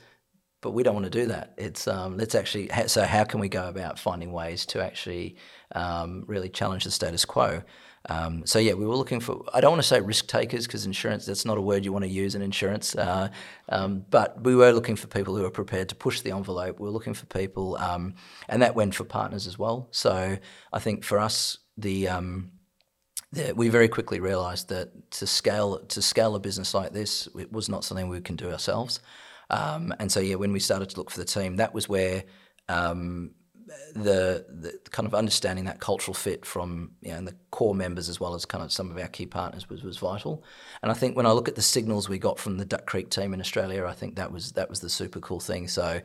but 0.60 0.72
we 0.72 0.82
don't 0.82 0.94
want 0.94 1.04
to 1.04 1.10
do 1.10 1.26
that. 1.26 1.54
It's 1.56 1.88
um, 1.88 2.16
let's 2.16 2.34
actually 2.34 2.70
so 2.86 3.04
how 3.04 3.25
can 3.25 3.40
we 3.40 3.48
go 3.48 3.68
about 3.68 3.98
finding 3.98 4.32
ways 4.32 4.66
to 4.66 4.84
actually 4.84 5.36
um, 5.75 6.25
really 6.26 6.48
challenge 6.48 6.84
the 6.84 6.90
status 6.90 7.25
quo? 7.25 7.62
Um, 8.08 8.46
so 8.46 8.58
yeah, 8.58 8.75
we 8.75 8.86
were 8.86 8.96
looking 8.96 9.20
for. 9.20 9.44
I 9.52 9.60
don't 9.60 9.72
want 9.72 9.82
to 9.82 9.88
say 9.88 10.00
risk 10.00 10.28
takers 10.28 10.66
because 10.66 10.86
insurance 10.86 11.26
that's 11.26 11.44
not 11.44 11.58
a 11.58 11.60
word 11.60 11.84
you 11.84 11.92
want 11.92 12.04
to 12.04 12.10
use 12.10 12.34
in 12.34 12.42
insurance. 12.42 12.94
Uh, 12.94 13.28
um, 13.68 14.04
but 14.10 14.42
we 14.44 14.54
were 14.54 14.72
looking 14.72 14.96
for 14.96 15.06
people 15.08 15.36
who 15.36 15.44
are 15.44 15.50
prepared 15.50 15.88
to 15.88 15.94
push 15.94 16.20
the 16.20 16.30
envelope. 16.30 16.78
We 16.78 16.84
were 16.84 16.92
looking 16.92 17.14
for 17.14 17.26
people, 17.26 17.76
um, 17.78 18.14
and 18.48 18.62
that 18.62 18.75
went 18.75 18.94
for 18.94 19.04
partners 19.04 19.46
as 19.46 19.58
well. 19.58 19.88
So 19.90 20.38
I 20.72 20.78
think 20.78 21.04
for 21.04 21.18
us, 21.18 21.58
the, 21.76 22.08
um, 22.08 22.52
the 23.32 23.52
we 23.54 23.68
very 23.68 23.88
quickly 23.88 24.20
realised 24.20 24.68
that 24.68 25.10
to 25.12 25.26
scale 25.26 25.80
to 25.80 26.00
scale 26.00 26.36
a 26.36 26.40
business 26.40 26.75
like 26.75 26.92
this, 26.92 27.28
it 27.38 27.52
was 27.52 27.68
not 27.68 27.84
something 27.84 28.08
we 28.08 28.20
can 28.20 28.36
do 28.36 28.50
ourselves. 28.50 29.00
Um, 29.50 29.94
and 29.98 30.10
so 30.10 30.20
yeah, 30.20 30.36
when 30.36 30.52
we 30.52 30.60
started 30.60 30.90
to 30.90 30.96
look 30.96 31.10
for 31.10 31.18
the 31.18 31.25
team, 31.25 31.56
that 31.56 31.75
was 31.75 31.88
where 31.88 32.25
um, 32.68 33.32
the, 33.94 34.44
the 34.49 34.78
kind 34.90 35.06
of 35.06 35.14
understanding 35.14 35.64
that 35.64 35.80
cultural 35.80 36.14
fit 36.14 36.44
from 36.44 36.92
you 37.00 37.12
know, 37.12 37.20
the 37.23 37.35
core 37.50 37.75
members 37.75 38.08
as 38.08 38.20
well 38.20 38.35
as 38.35 38.44
kind 38.44 38.62
of 38.62 38.70
some 38.70 38.90
of 38.90 38.96
our 38.96 39.08
key 39.08 39.26
partners 39.26 39.68
was, 39.68 39.82
was 39.82 39.99
vital. 39.99 40.44
And 40.82 40.90
I 40.90 40.94
think 40.94 41.16
when 41.16 41.26
I 41.26 41.32
look 41.32 41.49
at 41.49 41.56
the 41.56 41.62
signals 41.62 42.08
we 42.08 42.18
got 42.18 42.38
from 42.38 42.58
the 42.58 42.64
Duck 42.64 42.87
Creek 42.87 43.11
team 43.11 43.35
in 43.35 43.40
Australia, 43.40 43.85
I 43.87 43.92
think 43.92 44.16
that 44.16 44.30
was 44.30 44.52
that 44.52 44.70
was 44.70 44.80
the 44.80 44.90
super 44.90 45.20
cool 45.20 45.40
thing. 45.40 45.68
So 45.68 46.00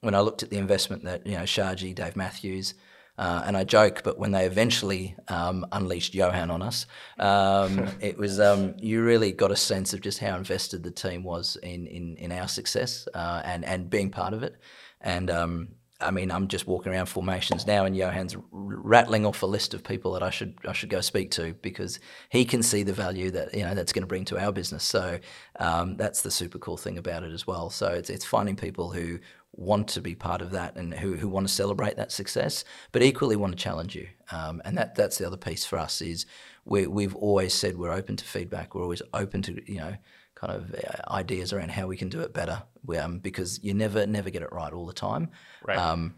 when 0.00 0.14
I 0.14 0.20
looked 0.20 0.42
at 0.42 0.50
the 0.50 0.58
investment 0.58 1.04
that 1.04 1.26
you 1.26 1.36
know 1.36 1.44
Sharji, 1.44 1.94
Dave 1.94 2.16
Matthews, 2.16 2.74
uh, 3.18 3.44
and 3.46 3.56
I 3.56 3.64
joke, 3.64 4.02
but 4.04 4.18
when 4.18 4.32
they 4.32 4.44
eventually 4.44 5.16
um, 5.28 5.64
unleashed 5.72 6.14
Johan 6.14 6.50
on 6.50 6.60
us, 6.60 6.86
um, 7.18 7.88
it 8.00 8.18
was 8.18 8.38
um, 8.40 8.74
you 8.78 9.02
really 9.02 9.32
got 9.32 9.50
a 9.50 9.56
sense 9.56 9.94
of 9.94 10.02
just 10.02 10.18
how 10.18 10.36
invested 10.36 10.82
the 10.82 10.90
team 10.90 11.22
was 11.22 11.56
in 11.62 11.86
in, 11.86 12.16
in 12.16 12.32
our 12.32 12.48
success 12.48 13.08
uh, 13.14 13.40
and 13.44 13.64
and 13.64 13.88
being 13.88 14.10
part 14.10 14.34
of 14.34 14.42
it. 14.42 14.56
And 15.00 15.30
um, 15.30 15.68
I 16.00 16.10
mean, 16.10 16.30
I'm 16.30 16.48
just 16.48 16.66
walking 16.66 16.92
around 16.92 17.06
formations 17.06 17.66
now, 17.66 17.84
and 17.86 17.96
Johan's 17.96 18.36
rattling 18.50 19.24
off 19.24 19.42
a 19.42 19.46
list 19.46 19.72
of 19.72 19.82
people 19.82 20.12
that 20.12 20.22
I 20.22 20.30
should 20.30 20.54
I 20.68 20.72
should 20.72 20.90
go 20.90 21.00
speak 21.00 21.30
to 21.32 21.54
because 21.62 21.98
he 22.28 22.44
can 22.44 22.62
see 22.62 22.82
the 22.82 22.92
value 22.92 23.30
that 23.30 23.54
you 23.54 23.62
know 23.62 23.74
that's 23.74 23.92
going 23.92 24.02
to 24.02 24.06
bring 24.06 24.26
to 24.26 24.38
our 24.38 24.52
business. 24.52 24.84
So 24.84 25.18
um, 25.58 25.96
that's 25.96 26.22
the 26.22 26.30
super 26.30 26.58
cool 26.58 26.76
thing 26.76 26.98
about 26.98 27.22
it 27.22 27.32
as 27.32 27.46
well. 27.46 27.70
So 27.70 27.88
it's 27.88 28.10
it's 28.10 28.24
finding 28.26 28.56
people 28.56 28.90
who 28.90 29.18
want 29.52 29.88
to 29.88 30.00
be 30.02 30.14
part 30.14 30.42
of 30.42 30.50
that 30.50 30.76
and 30.76 30.92
who, 30.92 31.14
who 31.16 31.28
want 31.28 31.48
to 31.48 31.52
celebrate 31.52 31.96
that 31.96 32.12
success, 32.12 32.62
but 32.92 33.02
equally 33.02 33.36
want 33.36 33.56
to 33.56 33.62
challenge 33.62 33.96
you. 33.96 34.06
Um, 34.30 34.60
and 34.66 34.76
that 34.76 34.94
that's 34.94 35.18
the 35.18 35.26
other 35.26 35.38
piece 35.38 35.64
for 35.64 35.78
us 35.78 36.02
is 36.02 36.26
we 36.66 36.86
we've 36.86 37.16
always 37.16 37.54
said 37.54 37.78
we're 37.78 37.92
open 37.92 38.16
to 38.16 38.24
feedback. 38.24 38.74
We're 38.74 38.82
always 38.82 39.02
open 39.14 39.42
to 39.42 39.72
you 39.72 39.78
know 39.78 39.96
kind 40.36 40.52
of 40.52 40.74
uh, 40.74 41.12
ideas 41.12 41.52
around 41.52 41.70
how 41.70 41.86
we 41.86 41.96
can 41.96 42.08
do 42.08 42.20
it 42.20 42.32
better 42.32 42.62
um, 43.00 43.18
because 43.18 43.58
you 43.64 43.74
never 43.74 44.06
never 44.06 44.30
get 44.30 44.42
it 44.42 44.52
right 44.52 44.72
all 44.72 44.86
the 44.86 44.92
time. 44.92 45.30
Right. 45.66 45.78
Um, 45.78 46.14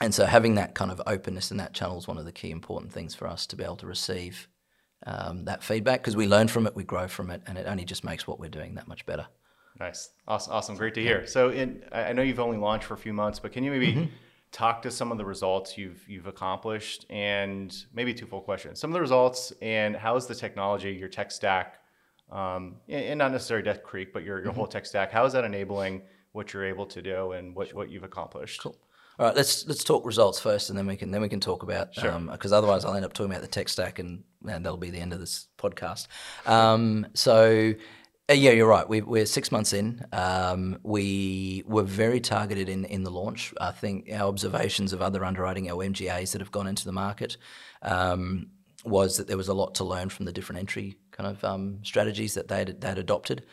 and 0.00 0.12
so 0.12 0.26
having 0.26 0.56
that 0.56 0.74
kind 0.74 0.90
of 0.90 1.00
openness 1.06 1.52
in 1.52 1.58
that 1.58 1.72
channel 1.72 1.98
is 1.98 2.08
one 2.08 2.18
of 2.18 2.24
the 2.24 2.32
key 2.32 2.50
important 2.50 2.92
things 2.92 3.14
for 3.14 3.28
us 3.28 3.46
to 3.46 3.56
be 3.56 3.62
able 3.62 3.76
to 3.76 3.86
receive 3.86 4.48
um, 5.06 5.44
that 5.44 5.62
feedback 5.62 6.00
because 6.00 6.16
we 6.16 6.26
learn 6.26 6.48
from 6.48 6.66
it, 6.66 6.74
we 6.74 6.82
grow 6.82 7.06
from 7.06 7.30
it, 7.30 7.42
and 7.46 7.56
it 7.58 7.66
only 7.66 7.84
just 7.84 8.02
makes 8.02 8.26
what 8.26 8.40
we're 8.40 8.50
doing 8.50 8.74
that 8.74 8.88
much 8.88 9.06
better. 9.06 9.26
Nice, 9.78 10.10
awesome, 10.26 10.52
awesome, 10.52 10.76
great 10.76 10.94
to 10.94 11.02
hear. 11.02 11.26
So, 11.26 11.50
in, 11.50 11.84
I 11.92 12.12
know 12.12 12.22
you've 12.22 12.40
only 12.40 12.58
launched 12.58 12.86
for 12.86 12.94
a 12.94 12.98
few 12.98 13.12
months, 13.12 13.38
but 13.38 13.52
can 13.52 13.64
you 13.64 13.70
maybe 13.70 13.92
mm-hmm. 13.92 14.04
talk 14.52 14.82
to 14.82 14.90
some 14.90 15.12
of 15.12 15.18
the 15.18 15.24
results 15.24 15.76
you've 15.76 16.08
you've 16.08 16.26
accomplished, 16.26 17.06
and 17.10 17.74
maybe 17.92 18.14
two 18.14 18.26
full 18.26 18.40
questions. 18.40 18.80
Some 18.80 18.90
of 18.90 18.94
the 18.94 19.00
results, 19.00 19.52
and 19.60 19.94
how 19.96 20.16
is 20.16 20.26
the 20.26 20.34
technology, 20.34 20.92
your 20.92 21.08
tech 21.08 21.30
stack, 21.30 21.80
um, 22.30 22.76
and 22.88 23.18
not 23.18 23.32
necessarily 23.32 23.64
Duck 23.64 23.82
Creek, 23.82 24.12
but 24.12 24.24
your, 24.24 24.38
your 24.38 24.48
mm-hmm. 24.48 24.56
whole 24.56 24.66
tech 24.66 24.86
stack. 24.86 25.12
How 25.12 25.24
is 25.24 25.32
that 25.34 25.44
enabling 25.44 26.02
what 26.32 26.52
you're 26.52 26.64
able 26.64 26.86
to 26.86 27.02
do 27.02 27.32
and 27.32 27.54
what, 27.54 27.72
what 27.74 27.90
you've 27.90 28.04
accomplished? 28.04 28.62
Cool. 28.62 28.76
All 29.16 29.26
right, 29.26 29.36
let's 29.36 29.64
let's 29.68 29.84
talk 29.84 30.04
results 30.04 30.40
first, 30.40 30.70
and 30.70 30.78
then 30.78 30.88
we 30.88 30.96
can 30.96 31.12
then 31.12 31.20
we 31.20 31.28
can 31.28 31.38
talk 31.38 31.62
about 31.62 31.94
because 31.94 32.52
otherwise 32.52 32.84
I'll 32.84 32.94
end 32.94 33.04
up 33.04 33.12
talking 33.12 33.30
about 33.30 33.42
the 33.42 33.48
tech 33.48 33.68
stack, 33.68 34.00
and, 34.00 34.24
and 34.48 34.66
that'll 34.66 34.76
be 34.76 34.90
the 34.90 34.98
end 34.98 35.12
of 35.12 35.20
this 35.20 35.46
podcast. 35.56 36.08
Um, 36.46 37.06
so. 37.14 37.74
uh, 38.28 38.32
yeah, 38.32 38.52
you're 38.52 38.66
right. 38.66 38.88
We, 38.88 39.02
we're 39.02 39.26
six 39.26 39.52
months 39.52 39.74
in. 39.74 40.02
Um, 40.12 40.78
we 40.82 41.62
were 41.66 41.82
very 41.82 42.20
targeted 42.20 42.70
in, 42.70 42.86
in 42.86 43.04
the 43.04 43.10
launch. 43.10 43.52
I 43.60 43.70
think 43.70 44.10
our 44.10 44.26
observations 44.26 44.94
of 44.94 45.02
other 45.02 45.24
underwriting, 45.26 45.70
our 45.70 45.84
MGAs 45.84 46.32
that 46.32 46.40
have 46.40 46.50
gone 46.50 46.66
into 46.66 46.86
the 46.86 46.92
market, 46.92 47.36
um, 47.82 48.46
was 48.84 49.16
that 49.16 49.26
there 49.26 49.36
was 49.36 49.48
a 49.48 49.54
lot 49.54 49.74
to 49.76 49.84
learn 49.84 50.08
from 50.08 50.26
the 50.26 50.32
different 50.32 50.60
entry 50.60 50.96
kind 51.10 51.28
of 51.28 51.42
um, 51.44 51.78
strategies 51.82 52.34
that 52.34 52.48
they'd, 52.48 52.80
they'd 52.80 52.98
adopted. 52.98 53.44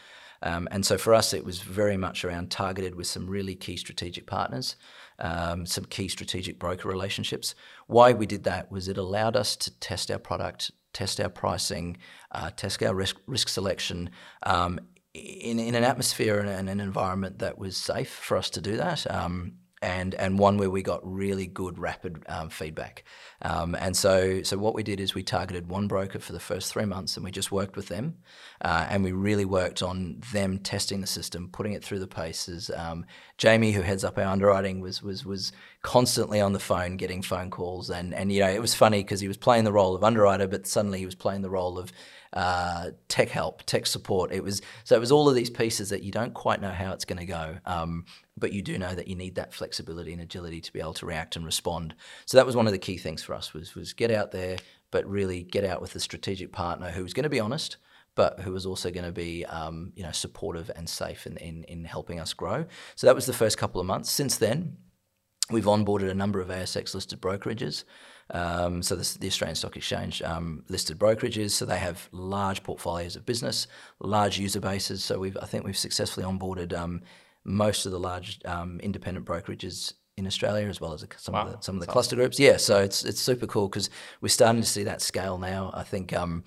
Um, 0.43 0.67
and 0.71 0.85
so 0.85 0.97
for 0.97 1.13
us, 1.13 1.33
it 1.33 1.45
was 1.45 1.61
very 1.61 1.97
much 1.97 2.25
around 2.25 2.49
targeted 2.49 2.95
with 2.95 3.07
some 3.07 3.27
really 3.27 3.55
key 3.55 3.77
strategic 3.77 4.25
partners, 4.25 4.75
um, 5.19 5.65
some 5.65 5.85
key 5.85 6.07
strategic 6.07 6.57
broker 6.57 6.89
relationships. 6.89 7.53
Why 7.87 8.13
we 8.13 8.25
did 8.25 8.43
that 8.45 8.71
was 8.71 8.87
it 8.87 8.97
allowed 8.97 9.35
us 9.35 9.55
to 9.57 9.79
test 9.79 10.09
our 10.09 10.17
product, 10.17 10.71
test 10.93 11.21
our 11.21 11.29
pricing, 11.29 11.97
uh, 12.31 12.49
test 12.49 12.81
our 12.81 12.95
risk, 12.95 13.17
risk 13.27 13.49
selection 13.49 14.09
um, 14.43 14.79
in, 15.13 15.59
in 15.59 15.75
an 15.75 15.83
atmosphere 15.83 16.39
and 16.39 16.49
an, 16.49 16.67
an 16.67 16.79
environment 16.79 17.39
that 17.39 17.59
was 17.59 17.77
safe 17.77 18.09
for 18.09 18.35
us 18.35 18.49
to 18.51 18.61
do 18.61 18.77
that. 18.77 19.09
Um, 19.11 19.53
and 19.81 20.13
and 20.15 20.37
one 20.37 20.57
where 20.57 20.69
we 20.69 20.83
got 20.83 20.99
really 21.03 21.47
good 21.47 21.79
rapid 21.79 22.23
um, 22.27 22.49
feedback. 22.49 23.03
Um, 23.41 23.75
and 23.75 23.97
so 23.97 24.43
so 24.43 24.57
what 24.57 24.75
we 24.75 24.83
did 24.83 24.99
is 24.99 25.15
we 25.15 25.23
targeted 25.23 25.67
one 25.67 25.87
broker 25.87 26.19
for 26.19 26.33
the 26.33 26.39
first 26.39 26.71
three 26.71 26.85
months, 26.85 27.17
and 27.17 27.23
we 27.25 27.31
just 27.31 27.51
worked 27.51 27.75
with 27.75 27.87
them, 27.87 28.17
uh, 28.61 28.87
and 28.89 29.03
we 29.03 29.11
really 29.11 29.45
worked 29.45 29.81
on 29.81 30.21
them 30.31 30.59
testing 30.59 31.01
the 31.01 31.07
system, 31.07 31.49
putting 31.51 31.73
it 31.73 31.83
through 31.83 31.99
the 31.99 32.07
paces. 32.07 32.69
Um, 32.75 33.05
Jamie, 33.37 33.71
who 33.71 33.81
heads 33.81 34.03
up 34.03 34.17
our 34.17 34.25
underwriting, 34.25 34.81
was 34.81 35.01
was 35.01 35.25
was 35.25 35.51
constantly 35.81 36.39
on 36.39 36.53
the 36.53 36.59
phone, 36.59 36.95
getting 36.95 37.21
phone 37.21 37.49
calls, 37.49 37.89
and 37.89 38.13
and 38.13 38.31
you 38.31 38.41
know 38.41 38.49
it 38.49 38.61
was 38.61 38.75
funny 38.75 39.03
because 39.03 39.19
he 39.19 39.27
was 39.27 39.37
playing 39.37 39.63
the 39.63 39.71
role 39.71 39.95
of 39.95 40.03
underwriter, 40.03 40.47
but 40.47 40.67
suddenly 40.67 40.99
he 40.99 41.05
was 41.05 41.15
playing 41.15 41.41
the 41.41 41.49
role 41.49 41.77
of 41.79 41.91
uh, 42.33 42.91
tech 43.07 43.29
help, 43.29 43.63
tech 43.63 43.85
support. 43.85 44.31
It 44.31 44.43
was 44.43 44.61
so 44.83 44.95
it 44.95 44.99
was 44.99 45.11
all 45.11 45.27
of 45.27 45.35
these 45.35 45.49
pieces 45.49 45.89
that 45.89 46.03
you 46.03 46.11
don't 46.11 46.33
quite 46.33 46.61
know 46.61 46.71
how 46.71 46.93
it's 46.93 47.05
going 47.05 47.19
to 47.19 47.25
go, 47.25 47.57
um, 47.65 48.05
but 48.37 48.53
you 48.53 48.61
do 48.61 48.77
know 48.77 48.93
that 48.93 49.07
you 49.07 49.15
need 49.15 49.35
that 49.35 49.53
flexibility 49.53 50.13
and 50.13 50.21
agility 50.21 50.61
to 50.61 50.73
be 50.73 50.79
able 50.79 50.93
to 50.93 51.05
react 51.05 51.35
and 51.35 51.45
respond. 51.45 51.95
So 52.25 52.37
that 52.37 52.45
was 52.45 52.55
one 52.55 52.67
of 52.67 52.73
the 52.73 52.79
key 52.79 52.97
things 52.97 53.23
for 53.23 53.33
us 53.33 53.53
was 53.53 53.75
was 53.75 53.93
get 53.93 54.11
out 54.11 54.31
there, 54.31 54.57
but 54.91 55.05
really 55.07 55.43
get 55.43 55.65
out 55.65 55.81
with 55.81 55.95
a 55.95 55.99
strategic 55.99 56.51
partner 56.51 56.91
who 56.91 57.03
was 57.03 57.13
going 57.13 57.23
to 57.23 57.29
be 57.29 57.39
honest. 57.39 57.77
But 58.13 58.41
who 58.41 58.51
was 58.51 58.65
also 58.65 58.91
going 58.91 59.05
to 59.05 59.13
be, 59.13 59.45
um, 59.45 59.93
you 59.95 60.03
know, 60.03 60.11
supportive 60.11 60.69
and 60.75 60.89
safe 60.89 61.25
in, 61.25 61.37
in 61.37 61.63
in 61.63 61.85
helping 61.85 62.19
us 62.19 62.33
grow. 62.33 62.65
So 62.95 63.07
that 63.07 63.15
was 63.15 63.25
the 63.25 63.31
first 63.31 63.57
couple 63.57 63.79
of 63.79 63.87
months. 63.87 64.11
Since 64.11 64.35
then, 64.35 64.75
We've 65.51 65.65
onboarded 65.65 66.09
a 66.09 66.13
number 66.13 66.39
of 66.39 66.47
ASX 66.47 66.93
listed 66.93 67.21
brokerages. 67.21 67.83
Um, 68.29 68.81
so 68.81 68.95
the 68.95 69.27
Australian 69.27 69.55
Stock 69.55 69.75
Exchange 69.75 70.21
um, 70.21 70.63
listed 70.69 70.97
brokerages. 70.97 71.51
So 71.51 71.65
they 71.65 71.79
have 71.79 72.07
large 72.11 72.63
portfolios 72.63 73.15
of 73.15 73.25
business, 73.25 73.67
large 73.99 74.39
user 74.39 74.61
bases. 74.61 75.03
So 75.03 75.19
we've 75.19 75.37
I 75.41 75.45
think 75.45 75.65
we've 75.65 75.77
successfully 75.77 76.25
onboarded 76.25 76.73
um, 76.73 77.01
most 77.43 77.85
of 77.85 77.91
the 77.91 77.99
large 77.99 78.39
um, 78.45 78.79
independent 78.81 79.25
brokerages 79.25 79.93
in 80.17 80.27
Australia, 80.27 80.67
as 80.67 80.81
well 80.81 80.93
as 80.93 81.05
some 81.17 81.33
Wow, 81.33 81.47
of 81.47 81.51
the, 81.51 81.61
some 81.61 81.75
of 81.75 81.81
the 81.81 81.87
cluster 81.87 82.15
groups. 82.15 82.39
Yeah, 82.39 82.57
so 82.57 82.79
it's 82.79 83.05
it's 83.05 83.19
super 83.19 83.47
cool 83.47 83.69
because 83.69 83.89
we're 84.19 84.29
starting 84.29 84.61
to 84.61 84.67
see 84.67 84.83
that 84.83 85.01
scale 85.01 85.37
now. 85.37 85.71
I 85.73 85.83
think, 85.83 86.13
um, 86.13 86.43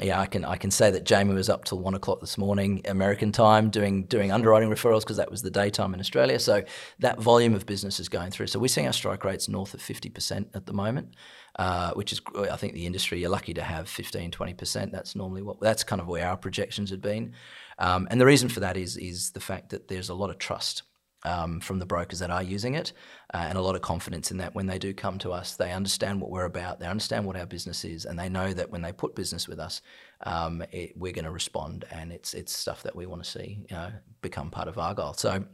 yeah, 0.00 0.20
I 0.20 0.26
can 0.26 0.44
I 0.44 0.56
can 0.56 0.70
say 0.70 0.90
that 0.90 1.04
Jamie 1.04 1.34
was 1.34 1.48
up 1.48 1.64
till 1.64 1.80
one 1.80 1.94
o'clock 1.94 2.20
this 2.20 2.38
morning 2.38 2.82
American 2.86 3.32
time 3.32 3.70
doing 3.70 4.04
doing 4.04 4.30
underwriting 4.30 4.70
referrals 4.70 5.00
because 5.00 5.16
that 5.16 5.30
was 5.30 5.42
the 5.42 5.50
daytime 5.50 5.94
in 5.94 6.00
Australia. 6.00 6.38
So 6.38 6.62
that 7.00 7.18
volume 7.20 7.54
of 7.54 7.66
business 7.66 7.98
is 7.98 8.08
going 8.08 8.30
through. 8.30 8.46
So 8.46 8.60
we're 8.60 8.68
seeing 8.68 8.86
our 8.86 8.92
strike 8.92 9.24
rates 9.24 9.48
north 9.48 9.74
of 9.74 9.82
fifty 9.82 10.08
percent 10.08 10.48
at 10.54 10.66
the 10.66 10.72
moment. 10.72 11.14
Uh, 11.58 11.90
which 11.94 12.12
is, 12.12 12.20
I 12.36 12.54
think, 12.54 12.74
the 12.74 12.86
industry. 12.86 13.18
You're 13.18 13.30
lucky 13.30 13.52
to 13.54 13.62
have 13.62 13.88
15, 13.88 14.30
20 14.30 14.54
percent. 14.54 14.92
That's 14.92 15.16
normally 15.16 15.42
what. 15.42 15.60
That's 15.60 15.82
kind 15.82 16.00
of 16.00 16.06
where 16.06 16.28
our 16.28 16.36
projections 16.36 16.90
had 16.90 17.02
been, 17.02 17.32
um, 17.80 18.06
and 18.12 18.20
the 18.20 18.26
reason 18.26 18.48
for 18.48 18.60
that 18.60 18.76
is 18.76 18.96
is 18.96 19.32
the 19.32 19.40
fact 19.40 19.70
that 19.70 19.88
there's 19.88 20.08
a 20.08 20.14
lot 20.14 20.30
of 20.30 20.38
trust 20.38 20.84
um, 21.24 21.60
from 21.60 21.78
the 21.78 21.86
brokers 21.86 22.20
that 22.20 22.30
are 22.30 22.42
using 22.42 22.74
it, 22.74 22.92
uh, 23.34 23.46
and 23.48 23.58
a 23.58 23.60
lot 23.60 23.74
of 23.74 23.82
confidence 23.82 24.30
in 24.30 24.38
that 24.38 24.54
when 24.54 24.66
they 24.66 24.78
do 24.78 24.94
come 24.94 25.18
to 25.18 25.32
us, 25.32 25.56
they 25.56 25.72
understand 25.72 26.20
what 26.20 26.30
we're 26.30 26.44
about, 26.44 26.80
they 26.80 26.86
understand 26.86 27.26
what 27.26 27.36
our 27.36 27.46
business 27.46 27.84
is, 27.84 28.04
and 28.04 28.18
they 28.18 28.28
know 28.28 28.52
that 28.52 28.70
when 28.70 28.82
they 28.82 28.92
put 28.92 29.14
business 29.14 29.48
with 29.48 29.58
us, 29.58 29.82
um, 30.24 30.62
it, 30.72 30.96
we're 30.96 31.12
going 31.12 31.24
to 31.24 31.30
respond, 31.30 31.84
and 31.90 32.12
it's 32.12 32.34
it's 32.34 32.56
stuff 32.56 32.82
that 32.82 32.94
we 32.94 33.06
want 33.06 33.22
to 33.22 33.28
see 33.28 33.64
you 33.68 33.76
know, 33.76 33.90
become 34.22 34.50
part 34.50 34.68
of 34.68 34.78
Argyle. 34.78 35.14
So 35.14 35.44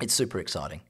it's 0.00 0.14
super 0.14 0.38
exciting. 0.38 0.80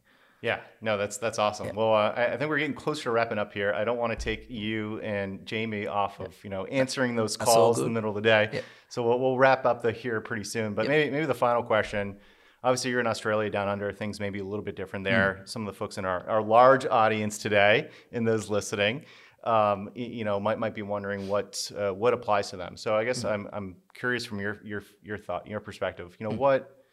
Yeah, 0.42 0.58
no, 0.80 0.98
that's 0.98 1.18
that's 1.18 1.38
awesome. 1.38 1.74
Well, 1.76 1.94
uh, 1.94 2.12
I, 2.16 2.37
think 2.37 2.50
we're 2.50 2.58
getting 2.58 2.74
closer 2.74 3.04
to 3.04 3.10
wrapping 3.12 3.38
up 3.38 3.52
here. 3.52 3.72
I 3.72 3.84
don't 3.84 3.96
want 3.96 4.10
to 4.10 4.16
take 4.16 4.50
you 4.50 4.98
and 4.98 5.46
Jamie 5.46 5.87
off 5.87 6.18
of 6.18 6.34
you 6.42 6.50
know 6.50 6.64
answering 6.66 7.14
those 7.14 7.37
calls 7.37 7.78
in 7.78 7.84
the 7.84 7.90
middle 7.90 8.10
of 8.10 8.16
the 8.16 8.22
day. 8.22 8.50
Yeah. 8.52 8.60
So 8.88 9.04
we'll, 9.04 9.20
we'll 9.20 9.38
wrap 9.38 9.64
up 9.64 9.82
the 9.82 9.92
here 9.92 10.20
pretty 10.20 10.42
soon. 10.42 10.74
But 10.74 10.88
maybe 10.88 11.12
maybe 11.12 11.26
the 11.26 11.34
final 11.34 11.62
question. 11.62 12.16
Obviously, 12.64 12.90
you're 12.90 13.01
in 13.01 13.07
Australia 13.07 13.51
down 13.51 13.68
under. 13.68 13.92
Things 13.92 14.20
may 14.20 14.31
be 14.31 14.38
a 14.38 14.44
little 14.44 14.64
bit 14.64 14.77
different 14.77 15.05
there. 15.05 15.38
Hmm. 15.40 15.46
Some 15.46 15.62
of 15.66 15.75
the 15.75 15.77
folks 15.77 15.98
in 15.98 16.05
our, 16.05 16.29
our 16.29 16.42
large 16.42 16.87
audience 16.87 17.38
today, 17.38 17.88
in 18.12 18.25
those 18.25 18.48
listening, 18.48 19.05
um, 19.44 19.90
you 19.94 20.25
know, 20.25 20.38
might 20.38 20.59
might 20.59 20.75
be 20.75 20.83
wondering 20.83 21.29
what 21.29 21.70
uh, 21.77 21.90
what 21.90 22.14
applies 22.14 22.51
to 22.51 22.57
them. 22.57 22.77
So 22.77 22.94
I 22.94 23.05
guess 23.05 23.25
I'm 23.25 23.48
I'm 23.53 23.77
curious 23.94 24.25
from 24.25 24.40
your 24.40 24.61
your 24.62 24.85
your 25.03 25.18
thought, 25.18 25.46
your 25.46 25.61
perspective. 25.61 26.16
You 26.20 26.29
know, 26.29 26.37
what 26.37 26.85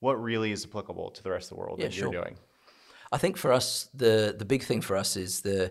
what 0.00 0.22
really 0.22 0.52
is 0.52 0.64
applicable 0.64 1.10
to 1.12 1.22
the 1.22 1.30
rest 1.30 1.50
of 1.50 1.56
the 1.56 1.60
world. 1.60 1.78
Yeah, 1.78 1.86
that 1.86 1.96
you're 1.96 2.12
doing? 2.12 2.36
I 3.10 3.16
think 3.16 3.36
for 3.36 3.52
us, 3.52 3.88
the 3.94 4.34
the 4.38 4.44
big 4.44 4.62
thing 4.62 4.82
for 4.82 4.96
us 4.96 5.16
is 5.16 5.40
the, 5.40 5.70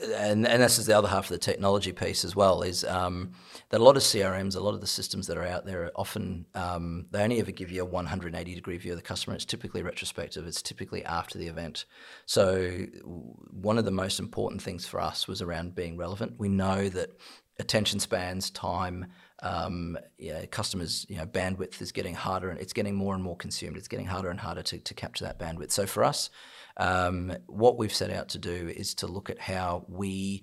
and 0.00 0.46
and 0.46 0.62
this 0.62 0.78
is 0.78 0.86
the 0.86 0.96
other 0.96 1.08
half 1.08 1.24
of 1.24 1.30
the 1.30 1.38
technology 1.38 1.92
piece 1.92 2.24
as 2.24 2.34
well, 2.34 2.62
is 2.62 2.84
um, 2.84 3.32
that 3.68 3.80
a 3.80 3.84
lot 3.84 3.96
of 3.96 4.02
CRMs, 4.02 4.56
a 4.56 4.60
lot 4.60 4.74
of 4.74 4.80
the 4.80 4.86
systems 4.86 5.26
that 5.26 5.36
are 5.36 5.44
out 5.44 5.66
there, 5.66 5.84
are 5.84 5.92
often 5.96 6.46
um, 6.54 7.06
they 7.10 7.22
only 7.22 7.40
ever 7.40 7.50
give 7.50 7.70
you 7.70 7.82
a 7.82 7.84
180 7.84 8.54
degree 8.54 8.78
view 8.78 8.92
of 8.92 8.98
the 8.98 9.02
customer. 9.02 9.34
It's 9.34 9.44
typically 9.44 9.82
retrospective. 9.82 10.46
It's 10.46 10.62
typically 10.62 11.04
after 11.04 11.38
the 11.38 11.46
event. 11.46 11.84
So 12.26 12.86
one 13.04 13.78
of 13.78 13.84
the 13.84 13.90
most 13.90 14.18
important 14.18 14.62
things 14.62 14.86
for 14.86 15.00
us 15.00 15.28
was 15.28 15.42
around 15.42 15.74
being 15.74 15.96
relevant. 15.96 16.34
We 16.38 16.48
know 16.48 16.88
that 16.88 17.10
attention 17.58 18.00
spans, 18.00 18.50
time, 18.50 19.06
um, 19.42 19.98
yeah, 20.18 20.46
customers, 20.46 21.04
you 21.08 21.16
know, 21.16 21.26
bandwidth 21.26 21.82
is 21.82 21.92
getting 21.92 22.14
harder 22.14 22.48
and 22.48 22.58
it's 22.60 22.72
getting 22.72 22.94
more 22.94 23.14
and 23.14 23.22
more 23.22 23.36
consumed. 23.36 23.76
It's 23.76 23.88
getting 23.88 24.06
harder 24.06 24.30
and 24.30 24.40
harder 24.40 24.62
to, 24.62 24.78
to 24.78 24.94
capture 24.94 25.24
that 25.24 25.38
bandwidth. 25.38 25.72
So 25.72 25.86
for 25.86 26.04
us, 26.04 26.30
um, 26.76 27.34
what 27.46 27.78
we've 27.78 27.94
set 27.94 28.10
out 28.10 28.30
to 28.30 28.38
do 28.38 28.72
is 28.74 28.94
to 28.96 29.06
look 29.06 29.30
at 29.30 29.38
how 29.38 29.84
we 29.88 30.42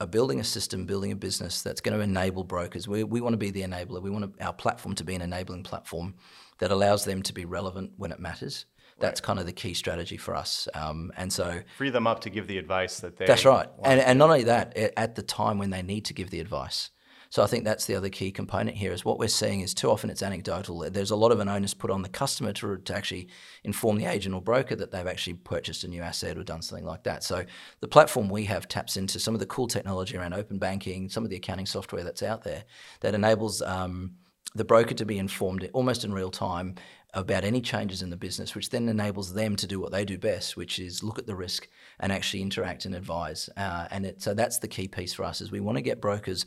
are 0.00 0.06
building 0.06 0.40
a 0.40 0.44
system, 0.44 0.84
building 0.84 1.12
a 1.12 1.16
business 1.16 1.62
that's 1.62 1.80
going 1.80 1.96
to 1.96 2.02
enable 2.02 2.44
brokers. 2.44 2.86
We, 2.86 3.04
we 3.04 3.20
want 3.20 3.32
to 3.32 3.38
be 3.38 3.50
the 3.50 3.62
enabler. 3.62 4.02
We 4.02 4.10
want 4.10 4.34
our 4.40 4.52
platform 4.52 4.94
to 4.96 5.04
be 5.04 5.14
an 5.14 5.22
enabling 5.22 5.62
platform 5.62 6.14
that 6.58 6.70
allows 6.70 7.04
them 7.04 7.22
to 7.22 7.32
be 7.32 7.44
relevant 7.44 7.92
when 7.96 8.12
it 8.12 8.20
matters. 8.20 8.66
That's 8.98 9.20
kind 9.20 9.38
of 9.38 9.44
the 9.44 9.52
key 9.52 9.74
strategy 9.74 10.16
for 10.16 10.34
us. 10.34 10.68
Um, 10.72 11.12
and 11.18 11.30
so 11.30 11.60
free 11.76 11.90
them 11.90 12.06
up 12.06 12.20
to 12.20 12.30
give 12.30 12.46
the 12.46 12.56
advice 12.56 13.00
that 13.00 13.18
they 13.18 13.26
that's 13.26 13.44
right. 13.44 13.68
And, 13.84 14.00
and 14.00 14.18
not 14.18 14.30
only 14.30 14.44
that, 14.44 14.74
at 14.96 15.16
the 15.16 15.22
time 15.22 15.58
when 15.58 15.68
they 15.68 15.82
need 15.82 16.06
to 16.06 16.14
give 16.14 16.30
the 16.30 16.40
advice. 16.40 16.90
So 17.36 17.42
I 17.42 17.46
think 17.48 17.64
that's 17.64 17.84
the 17.84 17.96
other 17.96 18.08
key 18.08 18.32
component 18.32 18.78
here 18.78 18.92
is 18.92 19.04
what 19.04 19.18
we're 19.18 19.28
seeing 19.28 19.60
is 19.60 19.74
too 19.74 19.90
often 19.90 20.08
it's 20.08 20.22
anecdotal. 20.22 20.88
There's 20.90 21.10
a 21.10 21.16
lot 21.16 21.32
of 21.32 21.38
an 21.38 21.50
onus 21.50 21.74
put 21.74 21.90
on 21.90 22.00
the 22.00 22.08
customer 22.08 22.54
to, 22.54 22.78
to 22.78 22.96
actually 22.96 23.28
inform 23.62 23.98
the 23.98 24.06
agent 24.06 24.34
or 24.34 24.40
broker 24.40 24.74
that 24.74 24.90
they've 24.90 25.06
actually 25.06 25.34
purchased 25.34 25.84
a 25.84 25.88
new 25.88 26.00
asset 26.00 26.38
or 26.38 26.44
done 26.44 26.62
something 26.62 26.86
like 26.86 27.02
that. 27.02 27.22
So 27.22 27.44
the 27.80 27.88
platform 27.88 28.30
we 28.30 28.46
have 28.46 28.68
taps 28.68 28.96
into 28.96 29.20
some 29.20 29.34
of 29.34 29.40
the 29.40 29.44
cool 29.44 29.68
technology 29.68 30.16
around 30.16 30.32
open 30.32 30.58
banking, 30.58 31.10
some 31.10 31.24
of 31.24 31.28
the 31.28 31.36
accounting 31.36 31.66
software 31.66 32.02
that's 32.02 32.22
out 32.22 32.42
there 32.42 32.64
that 33.00 33.14
enables 33.14 33.60
um, 33.60 34.14
the 34.54 34.64
broker 34.64 34.94
to 34.94 35.04
be 35.04 35.18
informed 35.18 35.68
almost 35.74 36.04
in 36.04 36.14
real 36.14 36.30
time 36.30 36.74
about 37.12 37.44
any 37.44 37.60
changes 37.60 38.00
in 38.00 38.08
the 38.08 38.16
business, 38.16 38.54
which 38.54 38.70
then 38.70 38.88
enables 38.88 39.34
them 39.34 39.56
to 39.56 39.66
do 39.66 39.78
what 39.78 39.92
they 39.92 40.06
do 40.06 40.16
best, 40.16 40.56
which 40.56 40.78
is 40.78 41.02
look 41.02 41.18
at 41.18 41.26
the 41.26 41.36
risk 41.36 41.68
and 42.00 42.12
actually 42.12 42.40
interact 42.40 42.86
and 42.86 42.94
advise. 42.94 43.50
Uh, 43.58 43.88
and 43.90 44.06
it, 44.06 44.22
so 44.22 44.32
that's 44.32 44.58
the 44.58 44.68
key 44.68 44.88
piece 44.88 45.12
for 45.12 45.24
us 45.24 45.42
is 45.42 45.50
we 45.50 45.60
want 45.60 45.76
to 45.76 45.82
get 45.82 46.00
brokers 46.00 46.46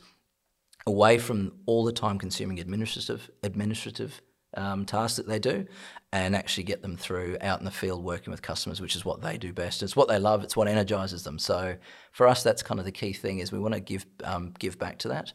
away 0.86 1.18
from 1.18 1.52
all 1.66 1.84
the 1.84 1.92
time-consuming 1.92 2.58
administrative 2.58 3.30
administrative 3.42 4.20
um, 4.56 4.84
tasks 4.84 5.16
that 5.16 5.28
they 5.28 5.38
do, 5.38 5.66
and 6.12 6.34
actually 6.34 6.64
get 6.64 6.82
them 6.82 6.96
through 6.96 7.36
out 7.40 7.60
in 7.60 7.64
the 7.64 7.70
field 7.70 8.02
working 8.02 8.32
with 8.32 8.42
customers, 8.42 8.80
which 8.80 8.96
is 8.96 9.04
what 9.04 9.20
they 9.22 9.38
do 9.38 9.52
best. 9.52 9.82
It's 9.82 9.94
what 9.94 10.08
they 10.08 10.18
love. 10.18 10.42
It's 10.42 10.56
what 10.56 10.66
energizes 10.66 11.22
them. 11.22 11.38
So 11.38 11.76
for 12.10 12.26
us, 12.26 12.42
that's 12.42 12.62
kind 12.62 12.80
of 12.80 12.84
the 12.84 12.92
key 12.92 13.12
thing 13.12 13.38
is 13.38 13.52
we 13.52 13.60
want 13.60 13.74
to 13.74 13.80
give 13.80 14.06
um, 14.24 14.52
give 14.58 14.78
back 14.78 14.98
to 14.98 15.08
that. 15.08 15.32